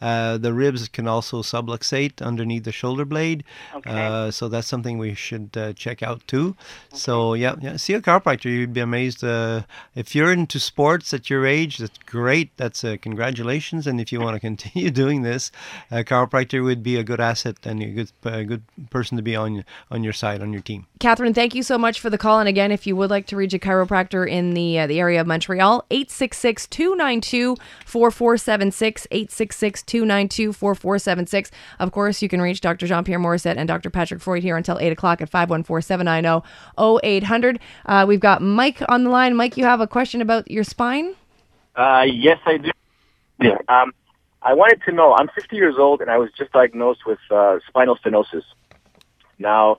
[0.00, 3.44] uh, the ribs can also subluxate underneath the shoulder blade.
[3.74, 3.90] Okay.
[3.90, 6.56] Uh, so that's something we should uh, check out too.
[6.92, 7.76] So yeah, yeah.
[7.76, 8.44] See a chiropractor.
[8.44, 9.24] You'd be amazed.
[9.24, 9.62] Uh,
[9.94, 12.56] if you're into sports at your age, that's great.
[12.56, 13.86] That's uh, congratulations.
[13.86, 15.50] And if you want to continue doing this,
[15.90, 19.34] a chiropractor would be a good asset and a good a good person to be
[19.36, 20.86] on on your side on your team.
[21.00, 22.40] Catherine, thank you so much for the call.
[22.40, 25.20] And again, if you would like to reach a chiropractor in the uh, the area
[25.20, 25.84] of Montreal,
[29.88, 31.50] 866-292-4476, 866-292-4476.
[31.78, 32.86] Of course, you can reach Dr.
[32.86, 33.90] Jean-Pierre Morissette and Dr.
[33.90, 37.58] Patrick Freud here until 8 o'clock at 514-790-0800.
[37.86, 39.36] Uh, we've got Mike on the line.
[39.36, 41.14] Mike, you have a question about your spine?
[41.76, 42.70] Uh, yes, I do.
[43.40, 43.58] Yeah.
[43.68, 43.92] Um,
[44.42, 45.14] I wanted to know.
[45.14, 48.42] I'm 50 years old, and I was just diagnosed with uh, spinal stenosis.
[49.38, 49.78] Now,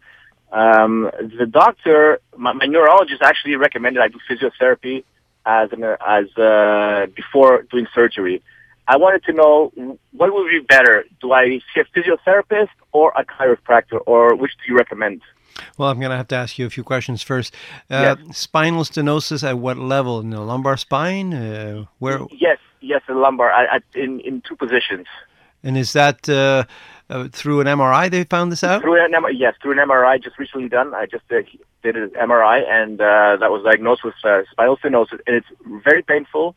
[0.51, 5.03] um, the doctor, my, my neurologist, actually recommended I do physiotherapy
[5.45, 8.41] as an, as uh, before doing surgery.
[8.89, 9.71] I wanted to know
[10.13, 11.05] what would be better.
[11.21, 15.21] Do I see a physiotherapist or a chiropractor, or which do you recommend?
[15.77, 17.53] Well, I'm going to have to ask you a few questions first.
[17.89, 20.19] Uh, Spinal stenosis at what level?
[20.19, 21.33] In the lumbar spine?
[21.33, 22.19] Uh, where?
[22.31, 25.05] Yes, yes, the lumbar I, I, in in two positions.
[25.61, 26.63] And is that uh,
[27.09, 28.81] uh, through an MRI they found this out?
[28.81, 30.95] Through an MRI, yes, through an MRI just recently done.
[30.95, 31.45] I just did,
[31.83, 35.47] did an MRI, and uh, that was diagnosed with uh, spinal stenosis, and it's
[35.83, 36.55] very painful.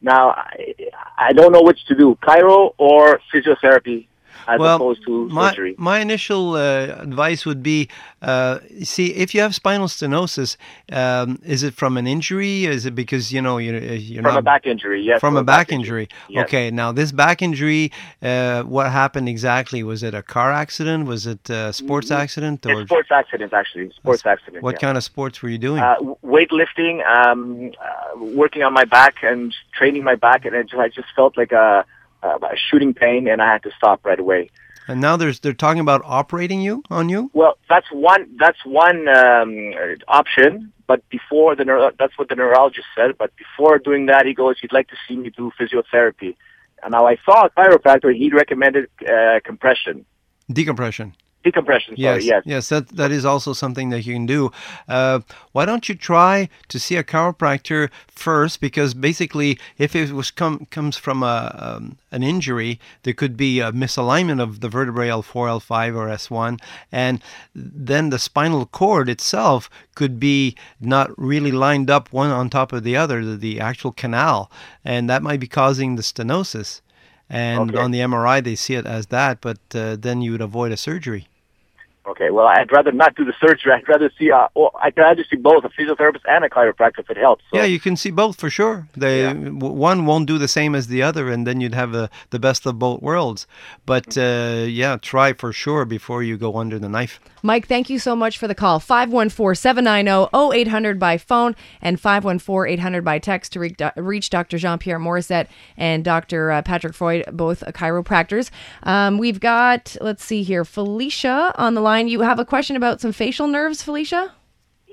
[0.00, 0.74] Now, I,
[1.16, 4.06] I don't know which to do, chiro or physiotherapy,
[4.46, 5.74] as well, opposed to my, surgery.
[5.78, 7.88] my initial uh, advice would be,
[8.22, 10.56] uh, see, if you have spinal stenosis,
[10.92, 12.64] um, is it from an injury?
[12.64, 15.20] Is it because you know you're, you're From not a back injury, yes.
[15.20, 16.08] from a back injury?
[16.28, 16.44] Yes.
[16.44, 19.82] Okay, now this back injury, uh, what happened exactly?
[19.82, 21.06] Was it a car accident?
[21.06, 22.64] Was it a sports accident?
[22.66, 23.90] It's sports accident, actually.
[23.90, 24.62] Sports accident.
[24.62, 24.78] What yeah.
[24.78, 25.80] kind of sports were you doing?
[25.80, 30.80] Uh, weightlifting, um, uh, working on my back and training my back, and it just,
[30.80, 31.84] I just felt like a,
[32.22, 34.50] a, a shooting pain, and I had to stop right away.
[34.88, 37.30] and now there's they're talking about operating you on you.
[37.34, 38.22] Well, that's one.
[38.38, 39.52] That's one um,
[40.08, 40.72] option.
[40.86, 43.18] But before the neuro- that's what the neurologist said.
[43.18, 46.36] But before doing that, he goes, "You'd like to see me do physiotherapy."
[46.82, 48.14] And now I saw a chiropractor.
[48.14, 50.06] He recommended uh, compression,
[50.50, 51.14] Decompression.
[51.44, 51.96] Decompression.
[51.96, 52.42] Sorry, yes.
[52.46, 54.50] yes, that that is also something that you can do.
[54.88, 55.20] Uh,
[55.52, 58.60] why don't you try to see a chiropractor first?
[58.60, 63.60] Because basically, if it was come comes from a um, an injury, there could be
[63.60, 67.22] a misalignment of the vertebrae L4, L5, or S1, and
[67.54, 72.82] then the spinal cord itself could be not really lined up one on top of
[72.82, 74.50] the other, the, the actual canal,
[74.84, 76.80] and that might be causing the stenosis.
[77.30, 77.78] And Okay.
[77.78, 80.78] on the MRI, they see it as that, but uh, then you would avoid a
[80.78, 81.27] surgery.
[82.08, 83.72] Okay, well, I'd rather not do the surgery.
[83.72, 84.30] I'd rather see.
[84.30, 87.44] Uh, well, I'd rather see both a physiotherapist and a chiropractor if it helps.
[87.50, 87.58] So.
[87.58, 88.88] Yeah, you can see both for sure.
[88.96, 92.08] They w- one won't do the same as the other, and then you'd have the
[92.30, 93.46] the best of both worlds.
[93.84, 97.20] But uh, yeah, try for sure before you go under the knife.
[97.42, 98.80] Mike, thank you so much for the call.
[98.80, 100.28] 514 790
[100.60, 104.58] 0800 by phone and 514 800 by text to reach, reach Dr.
[104.58, 106.50] Jean Pierre Morissette and Dr.
[106.50, 108.50] uh, Patrick Freud, both chiropractors.
[108.82, 111.97] Um, we've got, let's see here, Felicia on the line.
[112.06, 114.32] You have a question about some facial nerves, Felicia?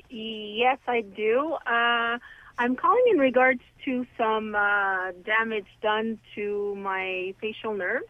[0.09, 1.57] Yes, I do.
[1.67, 2.17] Uh,
[2.57, 8.05] I'm calling in regards to some uh, damage done to my facial nerves.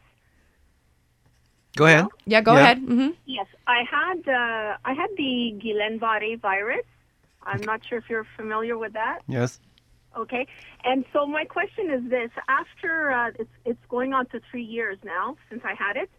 [1.75, 2.05] Go ahead.
[2.25, 2.59] Yeah, go Yeah.
[2.61, 2.77] ahead.
[2.79, 6.85] hmm Yes, I had uh, I had the Guillain-Barré virus.
[7.43, 9.19] I'm not sure if you're familiar with that.
[9.27, 9.59] Yes.
[10.15, 10.47] Okay,
[10.85, 14.97] and so my question is this: After uh, it's it's going on to three years
[15.03, 16.09] now since I had it,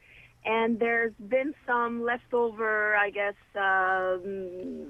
[0.46, 3.34] and there's been some leftover, I guess.
[3.56, 4.86] Um,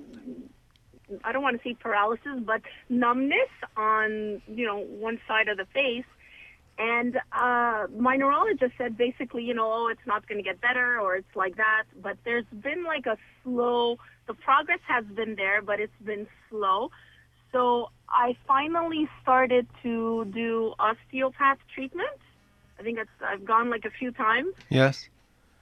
[1.25, 5.67] I don't want to say paralysis, but numbness on you know one side of the
[5.73, 6.05] face.
[6.79, 11.01] And uh, my neurologist said basically, you know, oh, it's not going to get better
[11.01, 11.85] or it's like that.
[12.03, 16.91] But there's been like a slow, the progress has been there, but it's been slow.
[17.51, 22.21] So I finally started to do osteopath treatment.
[22.79, 24.53] I think it's, I've gone like a few times.
[24.69, 25.09] Yes.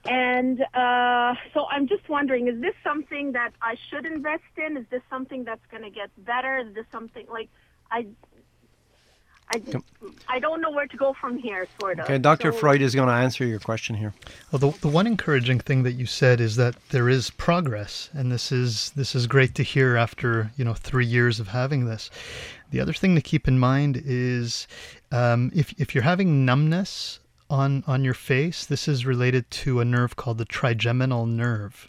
[0.07, 4.77] And uh, so I'm just wondering, is this something that I should invest in?
[4.77, 6.59] Is this something that's going to get better?
[6.59, 7.49] Is this something like
[7.91, 8.07] I,
[9.49, 9.63] I,
[10.29, 12.05] I don't know where to go from here, sort of.
[12.05, 12.53] Okay, Dr.
[12.53, 14.13] So- Freud is going to answer your question here.
[14.53, 18.31] Well, the, the one encouraging thing that you said is that there is progress, and
[18.31, 22.11] this is this is great to hear after you know three years of having this.
[22.71, 24.67] The other thing to keep in mind is
[25.13, 27.21] um, if if you're having numbness
[27.55, 31.89] on on your face, this is related to a nerve called the trigeminal nerve.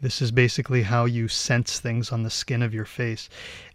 [0.00, 3.28] This is basically how you sense things on the skin of your face.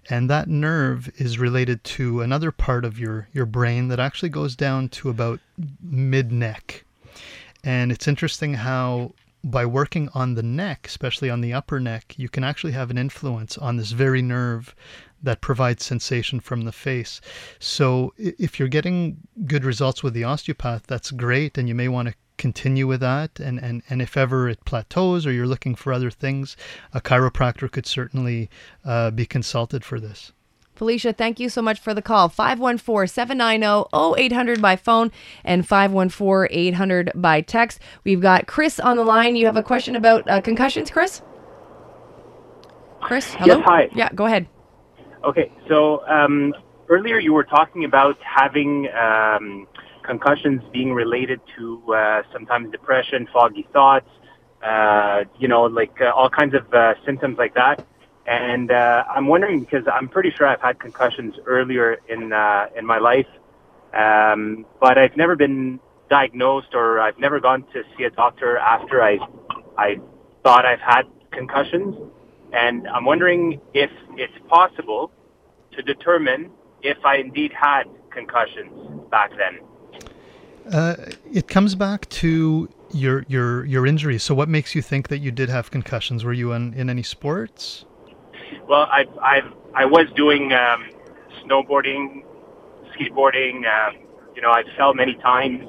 [0.10, 4.56] And that nerve is related to another part of your, your brain that actually goes
[4.56, 5.40] down to about
[5.82, 6.84] mid neck.
[7.64, 12.30] And it's interesting how by working on the neck, especially on the upper neck, you
[12.30, 14.76] can actually have an influence on this very nerve
[15.22, 17.22] that provides sensation from the face.
[17.60, 22.10] So if you're getting good results with the osteopath, that's great, and you may want
[22.10, 23.40] to continue with that.
[23.40, 26.56] And, and, and if ever it plateaus or you're looking for other things,
[26.94, 28.50] a chiropractor could certainly
[28.86, 30.32] uh, be consulted for this.
[30.80, 32.30] Felicia, thank you so much for the call.
[32.30, 35.12] 514 790 0800 by phone
[35.44, 37.82] and 514 800 by text.
[38.06, 39.36] We've got Chris on the line.
[39.36, 41.22] You have a question about uh, concussions, Chris?
[43.02, 43.58] Chris, hello?
[43.58, 43.90] Yes, hi.
[43.94, 44.48] Yeah, go ahead.
[45.26, 46.54] Okay, so um,
[46.88, 49.68] earlier you were talking about having um,
[50.06, 54.08] concussions being related to uh, sometimes depression, foggy thoughts,
[54.66, 57.86] uh, you know, like uh, all kinds of uh, symptoms like that.
[58.30, 62.86] And uh, I'm wondering because I'm pretty sure I've had concussions earlier in uh, in
[62.86, 63.26] my life,
[63.92, 65.80] um, but I've never been
[66.12, 69.18] diagnosed or I've never gone to see a doctor after I
[69.80, 70.00] I
[70.44, 71.96] thought I've had concussions.
[72.54, 75.12] And I'm wondering if it's possible
[75.72, 76.52] to determine
[76.84, 79.60] if I indeed had concussions back then.
[80.72, 80.96] Uh,
[81.34, 84.22] it comes back to your your your injuries.
[84.22, 86.24] So, what makes you think that you did have concussions?
[86.24, 87.86] Were you in, in any sports?
[88.68, 90.90] Well, I've, I've, I was doing um,
[91.44, 92.24] snowboarding,
[92.94, 93.64] skateboarding.
[93.66, 93.92] Uh,
[94.36, 95.64] you know, I fell many times,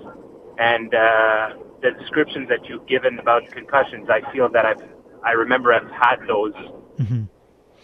[0.59, 1.51] and uh,
[1.83, 4.83] the descriptions that you've given about concussions, I feel that I've,
[5.25, 6.53] I remember I've had those.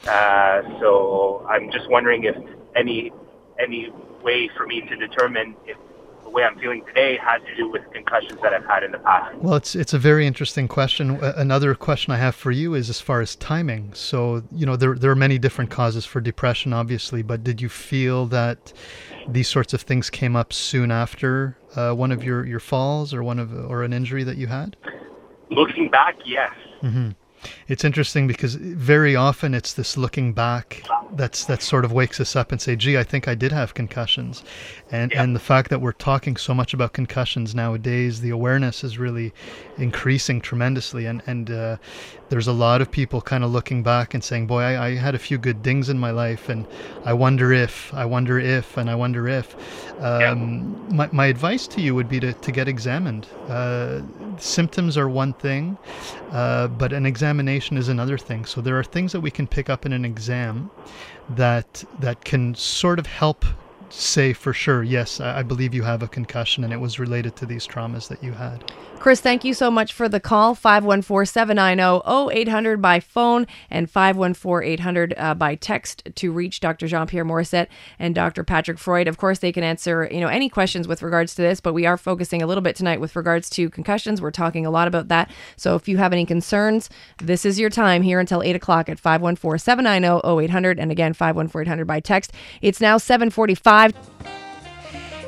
[0.07, 2.37] Uh, so I'm just wondering if
[2.77, 3.11] any
[3.59, 3.91] any
[4.23, 5.77] way for me to determine if
[6.37, 9.35] way I'm feeling today has to do with concussions that I've had in the past.
[9.37, 11.19] Well, it's it's a very interesting question.
[11.23, 13.95] Another question I have for you is as far as timing.
[13.95, 17.71] So, you know, there there are many different causes for depression, obviously, but did you
[17.71, 18.73] feel that
[19.27, 23.23] these sorts of things came up soon after uh, one of your, your falls or
[23.23, 24.77] one of or an injury that you had?
[25.51, 26.53] Looking back, yes.
[26.83, 27.11] hmm
[27.69, 30.83] It's interesting because very often it's this looking back
[31.13, 33.75] that's that sort of wakes us up and say, "Gee, I think I did have
[33.75, 34.43] concussions,"
[34.91, 38.99] and and the fact that we're talking so much about concussions nowadays, the awareness is
[38.99, 39.33] really
[39.79, 41.77] increasing tremendously, and and uh,
[42.29, 45.15] there's a lot of people kind of looking back and saying, "Boy, I, I had
[45.15, 46.67] a few good dings in my life, and
[47.05, 49.55] I wonder if, I wonder if, and I wonder if."
[50.01, 53.27] Um, my my advice to you would be to to get examined.
[53.49, 54.03] Uh,
[54.39, 55.79] symptoms are one thing,
[56.33, 57.07] uh, but an
[57.37, 58.47] examination is another thing.
[58.47, 60.71] So there are things that we can pick up in an exam
[61.29, 63.45] that that can sort of help
[63.91, 67.37] say for sure, yes, I, I believe you have a concussion and it was related
[67.37, 68.73] to these traumas that you had.
[68.99, 70.55] Chris, thank you so much for the call.
[70.55, 76.89] 514 790 0800 by phone and 514 800 uh, by text to reach Dr.
[76.89, 77.69] Jean Pierre Morissette
[77.99, 78.43] and Dr.
[78.43, 79.07] Patrick Freud.
[79.07, 81.87] Of course, they can answer you know any questions with regards to this, but we
[81.87, 84.21] are focusing a little bit tonight with regards to concussions.
[84.21, 85.31] We're talking a lot about that.
[85.57, 88.99] So if you have any concerns, this is your time here until 8 o'clock at
[88.99, 92.33] 514 790 0800 and again 514 800 by text.
[92.61, 94.46] It's now 745.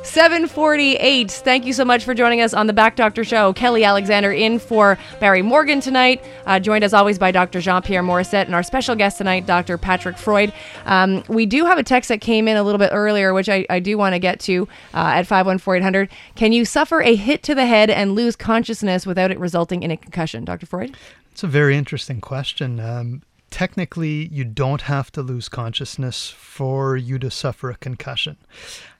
[0.03, 1.31] 748.
[1.31, 3.53] Thank you so much for joining us on the Back Doctor Show.
[3.53, 7.59] Kelly Alexander in for Barry Morgan tonight, uh, joined as always by Dr.
[7.59, 9.77] Jean Pierre Morissette and our special guest tonight, Dr.
[9.77, 10.53] Patrick Freud.
[10.85, 13.65] Um, we do have a text that came in a little bit earlier, which I,
[13.69, 17.55] I do want to get to uh, at 514 Can you suffer a hit to
[17.55, 20.45] the head and lose consciousness without it resulting in a concussion?
[20.45, 20.65] Dr.
[20.65, 20.95] Freud?
[21.31, 22.79] It's a very interesting question.
[22.79, 28.37] Um, technically, you don't have to lose consciousness for you to suffer a concussion.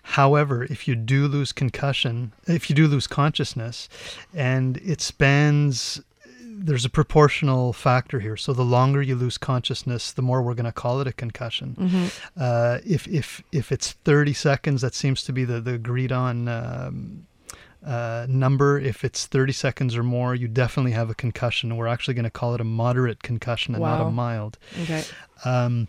[0.10, 3.88] However, if you do lose concussion, if you do lose consciousness,
[4.34, 6.02] and it spans,
[6.44, 8.36] there's a proportional factor here.
[8.36, 11.76] So the longer you lose consciousness, the more we're going to call it a concussion.
[11.80, 12.06] Mm-hmm.
[12.36, 16.48] Uh, if if if it's 30 seconds, that seems to be the the agreed on.
[16.48, 17.28] Um,
[17.86, 18.78] uh, number.
[18.78, 21.78] If it's 30 seconds or more, you definitely have a concussion.
[21.78, 24.58] We're actually going to call it a moderate concussion and not a mild.
[24.82, 25.06] Okay.
[25.46, 25.88] Um,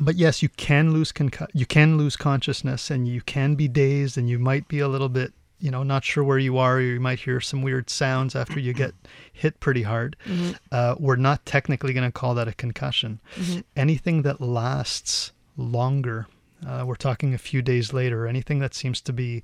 [0.00, 4.16] but yes, you can lose concu- you can lose consciousness, and you can be dazed,
[4.18, 6.76] and you might be a little bit, you know, not sure where you are.
[6.76, 8.94] Or you might hear some weird sounds after you get
[9.32, 10.16] hit pretty hard.
[10.26, 10.56] Mhm.
[10.72, 13.20] Uh, we're not technically going to call that a concussion.
[13.36, 13.64] Mhm.
[13.76, 16.26] Anything that lasts longer,
[16.66, 19.42] uh, we're talking a few days later, anything that seems to be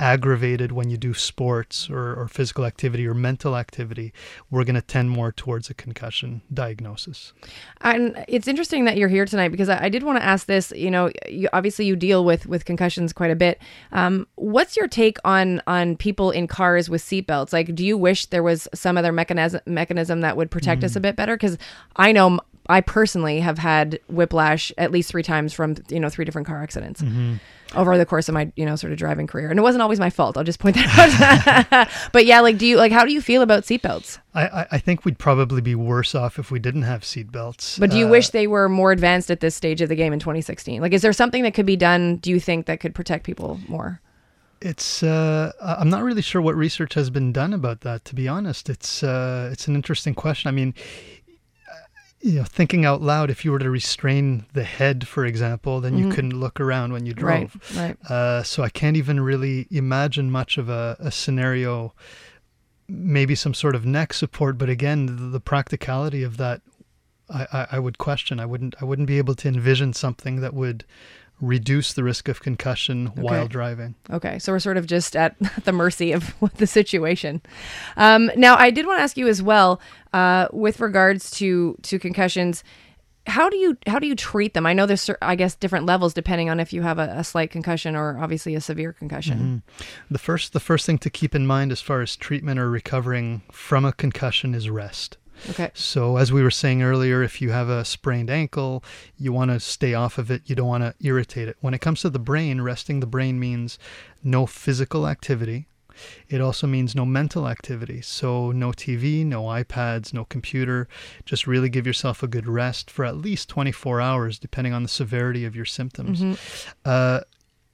[0.00, 4.12] aggravated when you do sports or, or physical activity or mental activity,
[4.50, 7.32] we're going to tend more towards a concussion diagnosis.
[7.80, 10.72] And it's interesting that you're here tonight because I, I did want to ask this.
[10.76, 13.60] You know, you, obviously you deal with with concussions quite a bit.
[13.92, 17.52] Um, what's your take on on people in cars with seatbelts?
[17.52, 21.00] Like, do you wish there was some other mechanism mechanism that would protect us a
[21.00, 21.36] bit better?
[21.36, 21.58] Because
[21.96, 22.38] I know
[22.68, 26.62] I personally have had whiplash at least three times from you know three different car
[26.62, 27.02] accidents.
[27.74, 30.00] Over the course of my, you know, sort of driving career, and it wasn't always
[30.00, 30.38] my fault.
[30.38, 31.88] I'll just point that out.
[32.12, 32.92] but yeah, like, do you like?
[32.92, 34.18] How do you feel about seatbelts?
[34.34, 37.78] I, I, think we'd probably be worse off if we didn't have seatbelts.
[37.78, 40.14] But do you Uh, wish they were more advanced at this stage of the game
[40.14, 40.80] in 2016?
[40.80, 42.16] Like, is there something that could be done?
[42.16, 44.00] Do you think that could protect people more?
[44.62, 48.04] It's uh, I'm not really sure what research has been done about that.
[48.06, 50.48] To be honest, it's uh, it's an interesting question.
[50.48, 50.72] I mean,
[52.20, 55.94] you know, thinking out loud, if you were to restrain the head, for example, then
[55.94, 55.98] Mhm.
[55.98, 57.76] you couldn't look around when you Right, drove.
[57.76, 57.96] right.
[58.10, 61.94] Uh, so I can't even really imagine much of a, a scenario.
[62.88, 66.62] Maybe some sort of neck support, but again, the, the practicality of that,
[67.28, 68.40] I, I, I would question.
[68.40, 70.84] I wouldn't I wouldn't be able to envision something that would
[71.40, 73.94] reduce the risk of concussion while driving.
[74.10, 77.40] Okay, so we're sort of just at the mercy of the situation.
[77.96, 79.80] Um, now, I did want to ask you as well,
[80.12, 82.64] uh, with regards to to concussions.
[83.26, 84.64] How do you how do you treat them?
[84.64, 87.50] I know there's I guess different levels depending on if you have a, a slight
[87.50, 89.62] concussion or obviously a severe concussion.
[89.78, 89.86] Mhm.
[90.10, 93.42] The first the first thing to keep in mind as far as treatment or recovering
[93.52, 95.18] from a concussion is rest.
[95.50, 95.70] Okay.
[95.74, 98.82] So as we were saying earlier, if you have a sprained ankle,
[99.16, 100.42] you want to stay off of it.
[100.46, 101.56] You don't want to irritate it.
[101.60, 103.78] When it comes to the brain, resting the brain means
[104.22, 105.68] no physical activity.
[106.28, 108.00] It also means no mental activity.
[108.02, 110.88] So no TV, no iPads, no computer.
[111.24, 114.88] Just really give yourself a good rest for at least 24 hours, depending on the
[114.88, 116.20] severity of your symptoms.
[116.20, 116.38] Mhm.
[116.84, 117.20] Uh,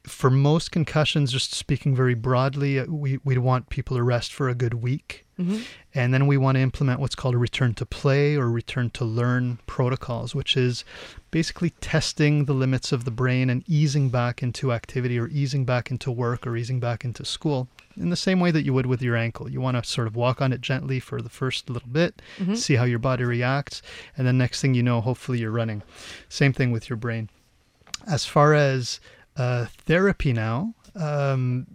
[0.05, 4.49] for most concussions, just speaking very broadly, uh, we, we want people to rest for
[4.49, 5.24] a good week.
[5.39, 5.63] Mhm.
[5.95, 9.05] And then we want to implement what's called a return to play or return to
[9.05, 10.85] learn protocols, which is
[11.31, 15.91] basically testing the limits of the brain and easing back into activity or easing back
[15.91, 19.03] into work or easing back into school in the same way that you would with
[19.03, 19.49] your ankle.
[19.51, 22.57] You want to sort of walk on it gently for the first little bit, Mhm.
[22.57, 23.83] see how your body reacts,
[24.17, 25.83] and then next thing you know, hopefully you're running.
[26.29, 27.29] Same thing with your brain.
[28.07, 29.01] As far as
[29.37, 31.67] uh, therapy now, um,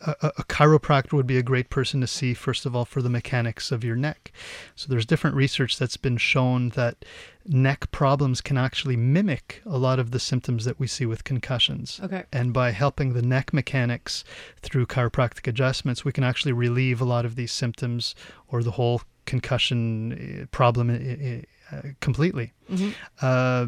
[0.00, 3.10] a, a chiropractor would be a great person to see, first of all, for the
[3.10, 4.32] mechanics of your neck.
[4.74, 7.04] So there's different research that's been shown that
[7.46, 12.00] neck problems can actually mimic a lot of the symptoms that we see with concussions.
[12.02, 12.24] Okay.
[12.32, 14.24] And by helping the neck mechanics
[14.60, 18.14] through chiropractic adjustments, we can actually relieve a lot of these symptoms
[18.48, 21.42] or the whole concussion eh, problem eh,
[21.72, 22.52] eh, completely.
[22.70, 22.94] Mhm.
[23.20, 23.66] Uh,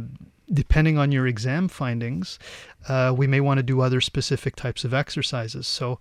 [0.52, 2.38] depending on your exam findings,
[2.88, 5.66] uh, we may want to do other specific types of exercises.
[5.66, 5.98] So,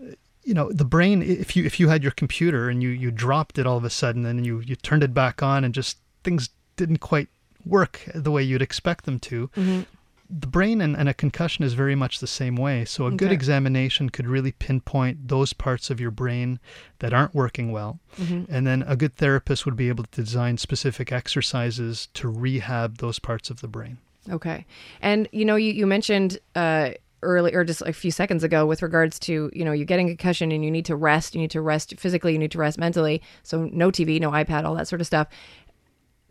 [0.00, 0.12] uh,
[0.44, 1.22] you know, the brain.
[1.22, 3.90] If you if you had your computer and you you dropped it all of a
[3.90, 7.28] sudden and you you turned it back on and just things didn't quite
[7.64, 9.48] work the way you'd expect them to.
[9.56, 9.86] Mhm.
[10.30, 12.84] The brain and, and a concussion is very much the same way.
[12.84, 16.58] So, a good examination could really pinpoint those parts of your brain
[17.00, 18.00] that aren't working well.
[18.16, 18.46] Mhm.
[18.48, 23.18] And then a good therapist would be able to design specific exercises to rehab those
[23.18, 23.98] parts of the brain.
[24.30, 24.66] Okay.
[25.00, 26.90] And you know, you, you mentioned uh
[27.22, 30.10] early or just a few seconds ago with regards to, you know, you're getting a
[30.10, 32.78] concussion and you need to rest, you need to rest physically, you need to rest
[32.78, 33.22] mentally.
[33.42, 35.28] So no TV, no iPad, all that sort of stuff.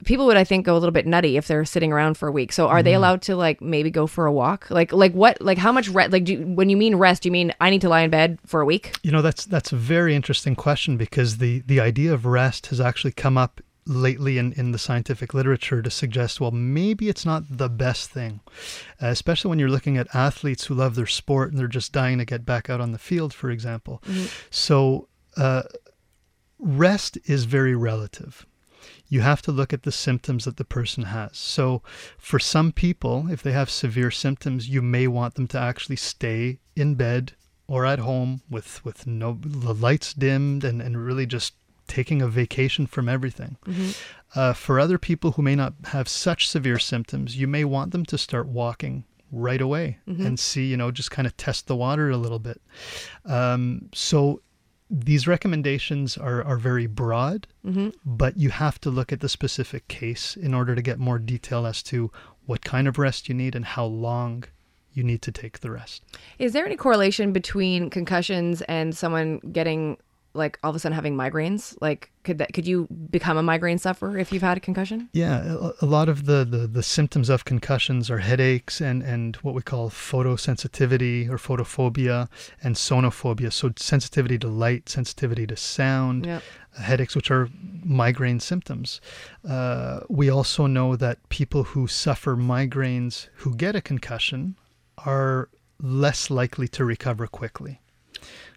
[0.05, 2.31] People would I think go a little bit nutty if they're sitting around for a
[2.31, 2.51] week.
[2.51, 2.97] So are they Mhm.
[2.97, 4.67] allowed to like maybe go for a walk?
[4.69, 7.27] Like like what like how much rest like do you, when you mean rest, do
[7.29, 8.93] you mean I need to lie in bed for a week?
[9.03, 12.79] You know, that's that's a very interesting question because the the idea of rest has
[12.81, 17.43] actually come up lately in, in the scientific literature to suggest, well, maybe it's not
[17.49, 18.39] the best thing,
[19.01, 22.19] uh, especially when you're looking at athletes who love their sport and they're just dying
[22.19, 24.01] to get back out on the field, for example.
[24.51, 25.63] So, uh,
[26.59, 28.45] rest is very relative.
[29.11, 31.37] You have to look at the symptoms that the person has.
[31.37, 31.83] So,
[32.17, 36.59] for some people, if they have severe symptoms, you may want them to actually stay
[36.77, 37.33] in bed
[37.67, 41.53] or at home with, with no the lights dimmed and, and really just
[41.87, 43.57] taking a vacation from everything.
[43.65, 43.97] Mhm.
[44.33, 48.05] Uh, for other people who may not have such severe symptoms, you may want them
[48.05, 50.25] to start walking right away Mhm.
[50.25, 52.61] and see, you know, just kind of test the water a little bit.
[53.25, 54.41] Um, so
[54.93, 57.93] these recommendations are, are very broad, Mhm.
[58.05, 61.65] but you have to look at the specific case in order to get more detail
[61.65, 62.11] as to
[62.45, 64.43] what kind of rest you need and how long
[64.93, 66.03] you need to take the rest.
[66.37, 69.97] Is there any correlation between concussions and someone getting
[70.33, 71.75] like all of a sudden having migraines?
[71.81, 75.09] Like could that could you become a migraine sufferer if you've had a concussion?
[75.13, 79.55] Yeah, a, lot of the, the, the symptoms of concussions are headaches and, and what
[79.55, 82.27] we call photosensitivity or photophobia
[82.63, 83.51] and sonophobia.
[83.51, 86.43] So sensitivity to light, sensitivity to sound, Yep.
[86.79, 87.49] headaches, which are
[87.83, 89.01] migraine symptoms.
[89.47, 94.55] Uh, we also know that people who suffer migraines who get a concussion
[95.05, 95.49] are
[95.81, 97.79] less likely to recover quickly.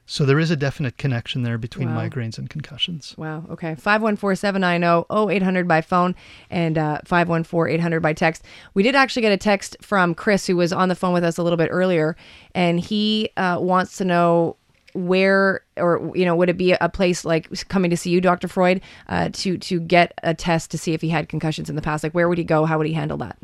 [0.07, 2.03] So there is a definite connection there between Wow.
[2.09, 3.15] migraines and concussions.
[3.17, 3.45] Wow.
[3.51, 3.75] Okay.
[3.75, 6.15] 514 790 0800 by phone
[6.51, 8.45] and uh, 514 800 by text.
[8.75, 11.39] We did actually get a text from Chris, who was on the phone with us
[11.39, 12.17] a little bit earlier,
[12.55, 14.57] and he uh, wants to know
[14.93, 18.47] where or you know would it be a place like coming to see you dr
[18.47, 21.83] freud uh, to to get a test to see if he had concussions in the
[21.83, 23.37] past like where would he go how would he handle that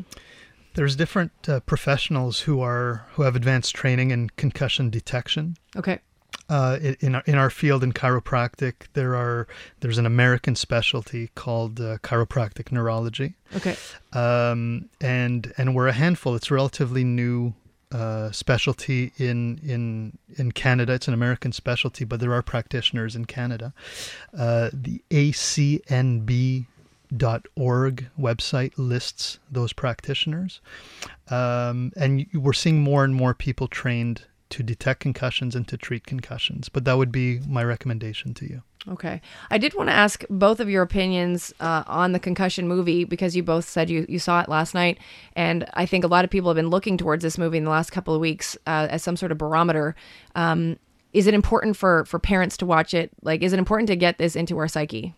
[0.75, 5.57] There's different uh, professionals who are who have advanced training in concussion detection.
[5.75, 5.99] okay
[6.51, 9.47] Uh, in our, in our field in chiropractic, there are
[9.79, 13.77] there's an American specialty called uh, chiropractic neurology, okay
[14.11, 16.35] um, and and we're a handful.
[16.35, 17.53] It's a relatively new
[17.93, 20.91] uh, specialty in in in Canada.
[20.91, 23.73] It's an American specialty, but there are practitioners in Canada.
[24.37, 26.65] Uh, the ACNB
[27.15, 30.61] dot org website lists those practitioners
[31.29, 36.05] um, and we're seeing more and more people trained to detect concussions and to treat
[36.05, 39.21] concussions but that would be my recommendation to you Okay.
[39.51, 43.35] I did want to ask both of your opinions uh, on the concussion movie because
[43.35, 44.97] you both said you, you saw it last night.
[45.35, 47.69] And I think a lot of people have been looking towards this movie in the
[47.69, 49.95] last couple of weeks uh, as some sort of barometer.
[50.33, 50.77] Um,
[51.13, 53.11] is it important for, for parents to watch it?
[53.21, 55.13] Like, is it important to get this into our psyche?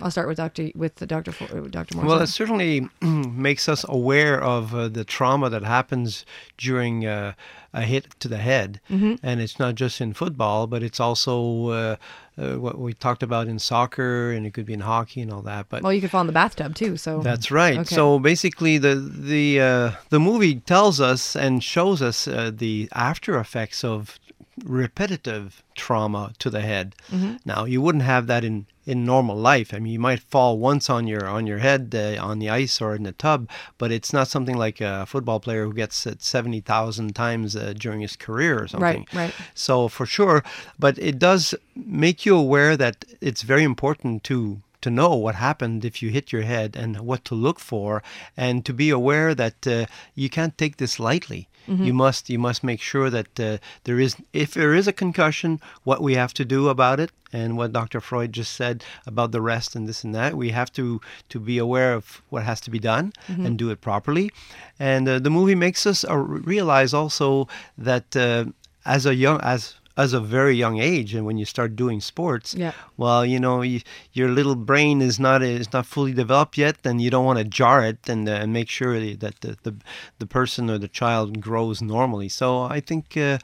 [0.00, 0.70] I'll start with Dr.
[0.74, 1.32] with the Dr.
[1.32, 1.96] Fo- uh, Dr.
[1.96, 2.06] Morrison.
[2.06, 6.26] Well, it certainly makes us aware of uh, the trauma that happens
[6.58, 7.34] during uh,
[7.74, 9.18] a hit to the head, Mhm.
[9.22, 11.96] and it's not just in football, but it's also uh,
[12.38, 15.42] uh, what we talked about in soccer, and it could be in hockey and all
[15.42, 15.66] that.
[15.68, 16.96] But well, you could fall in the bathtub too.
[16.96, 17.78] So that's right.
[17.78, 17.94] Okay.
[17.94, 23.38] So basically, the the uh, the movie tells us and shows us uh, the after
[23.38, 24.18] effects of
[24.64, 26.94] repetitive trauma to the head.
[27.10, 27.38] Mhm.
[27.44, 29.72] Now, you wouldn't have that in in normal life.
[29.72, 32.80] I mean, you might fall once on your on your head uh, on the ice
[32.80, 36.22] or in the tub, but it's not something like a football player who gets it
[36.22, 39.06] seventy thousand times uh, during his career or something.
[39.12, 39.34] Right, right.
[39.54, 40.42] So for sure,
[40.78, 45.84] but it does make you aware that it's very important to to know what happened
[45.84, 48.02] if you hit your head and what to look for,
[48.36, 51.48] and to be aware that uh, you can't take this lightly.
[51.68, 51.86] Mhm.
[51.86, 55.60] You must you must make sure that uh, there is if there is a concussion,
[55.84, 58.00] what we have to do about it, and what Dr.
[58.00, 60.34] Freud just said about the rest and this and that.
[60.36, 63.46] We have to to be aware of what has to be done Mhm.
[63.46, 64.30] and do it properly.
[64.78, 67.46] And uh, the movie makes us uh, realize also
[67.78, 68.44] that uh,
[68.84, 72.54] as a young as as a very young age, and when you start doing sports,
[72.54, 72.72] Yeah.
[72.96, 73.80] well, you know, you,
[74.12, 77.44] your little brain is not is not fully developed yet, and you don't want to
[77.44, 79.74] jar it and uh, make sure that the, the
[80.18, 82.28] the person or the child grows normally.
[82.28, 83.38] So I think uh,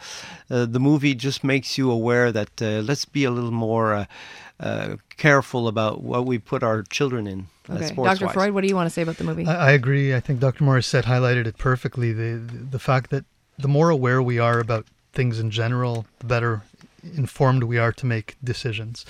[0.51, 4.05] uh, the movie just makes you aware that uh, let's be a little more uh,
[4.61, 7.41] uh, careful about what we put our children in.
[7.71, 8.33] uh, Okay, sports Dr.
[8.33, 9.45] Freud, what do you want to say about the movie?
[9.47, 10.15] I, I agree.
[10.15, 10.65] I think Dr.
[10.65, 12.13] Morissette highlighted it perfectly.
[12.13, 13.25] The, the the fact that
[13.59, 14.87] the more aware we are about
[15.19, 16.63] things in general, the better
[17.17, 19.05] informed we are to make decisions.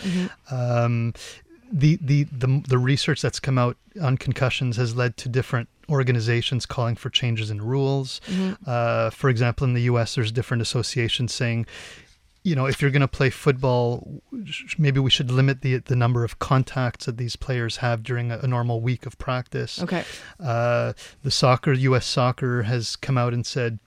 [0.51, 1.13] Um,
[1.71, 6.65] the, the the the research that's come out on concussions has led to different organizations
[6.65, 8.23] calling for changes in rules.
[8.67, 11.67] Uh, for example, in the U.S., there's different associations saying,
[12.43, 14.23] you know, if you're going to play football,
[14.79, 18.39] maybe we should limit the the number of contacts that these players have during a,
[18.39, 19.83] a normal week of practice.
[19.83, 20.05] Okay.
[20.41, 22.07] Uh, the soccer, U.S.
[22.07, 23.79] Soccer, has come out and said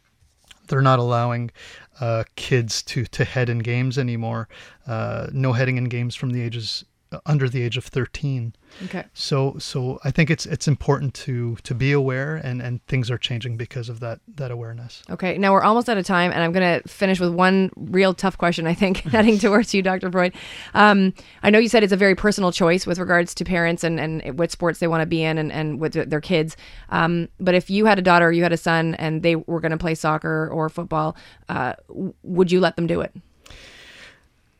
[0.72, 1.52] they're not allowing
[2.00, 4.48] uh, kids to to head in games anymore.
[4.88, 6.84] Uh, no heading in games from the ages
[7.26, 8.54] under the age of 13.
[8.86, 9.04] Okay.
[9.14, 13.18] So so I think it's it's important to to be aware and and things are
[13.18, 15.04] changing because of that that awareness.
[15.10, 18.14] Okay, now we're almost out of time, and I'm going to finish with one real
[18.14, 20.10] tough question, I think, heading towards you, Dr.
[20.10, 20.34] Freud.
[20.74, 24.00] Um, I know you said it's a very personal choice with regards to parents and,
[24.00, 26.56] and what sports they want to be in and, and with their kids.
[26.90, 29.72] Um, but if you had a daughter you had a son and they were going
[29.72, 31.16] to play soccer or football,
[31.50, 31.74] uh,
[32.24, 33.14] would you let them do it?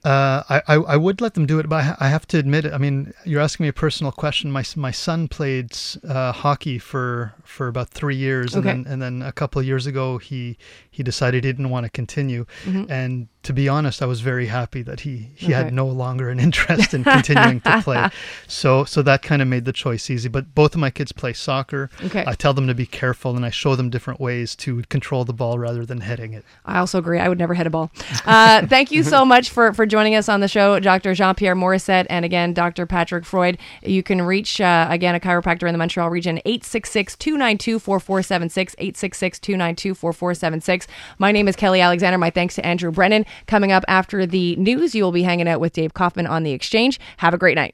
[0.04, 2.80] Uh, I, I I would let them do it, but I, have to admit, I
[2.80, 4.52] mean, you're asking me a personal question.
[4.52, 5.78] My my son played
[6.08, 8.68] uh, hockey for for about three years, Okay.
[8.70, 10.58] and then and then a couple of years ago, he
[10.90, 12.46] he decided he didn't want to continue.
[12.66, 12.90] Mhm.
[12.90, 15.54] And to be honest, I was very happy that he he Okay.
[15.54, 18.10] had no longer an interest in continuing to play.
[18.48, 20.30] So so that kind of made the choice easy.
[20.30, 21.90] But both of my kids play soccer.
[22.04, 22.24] Okay.
[22.26, 25.34] I tell them to be careful, and I show them different ways to control the
[25.34, 26.44] ball rather than hitting it.
[26.66, 27.20] I also agree.
[27.20, 27.92] I would never hit a ball.
[28.26, 31.14] Uh, thank you so much for, for joining us on the show, Dr.
[31.14, 32.86] Jean Pierre Morissette, and again, Dr.
[32.86, 33.58] Patrick Freud.
[33.84, 39.40] You can reach, uh, again, a chiropractor in the Montreal region, 866 292 4476, 866
[39.40, 40.88] 292 4476.
[41.20, 42.18] My name is Kelly Alexander.
[42.18, 43.26] My thanks to Andrew Brennan.
[43.48, 46.52] Coming up after the news, you will be hanging out with Dave Kaufman on the
[46.52, 46.98] exchange.
[47.18, 47.70] Have a great night.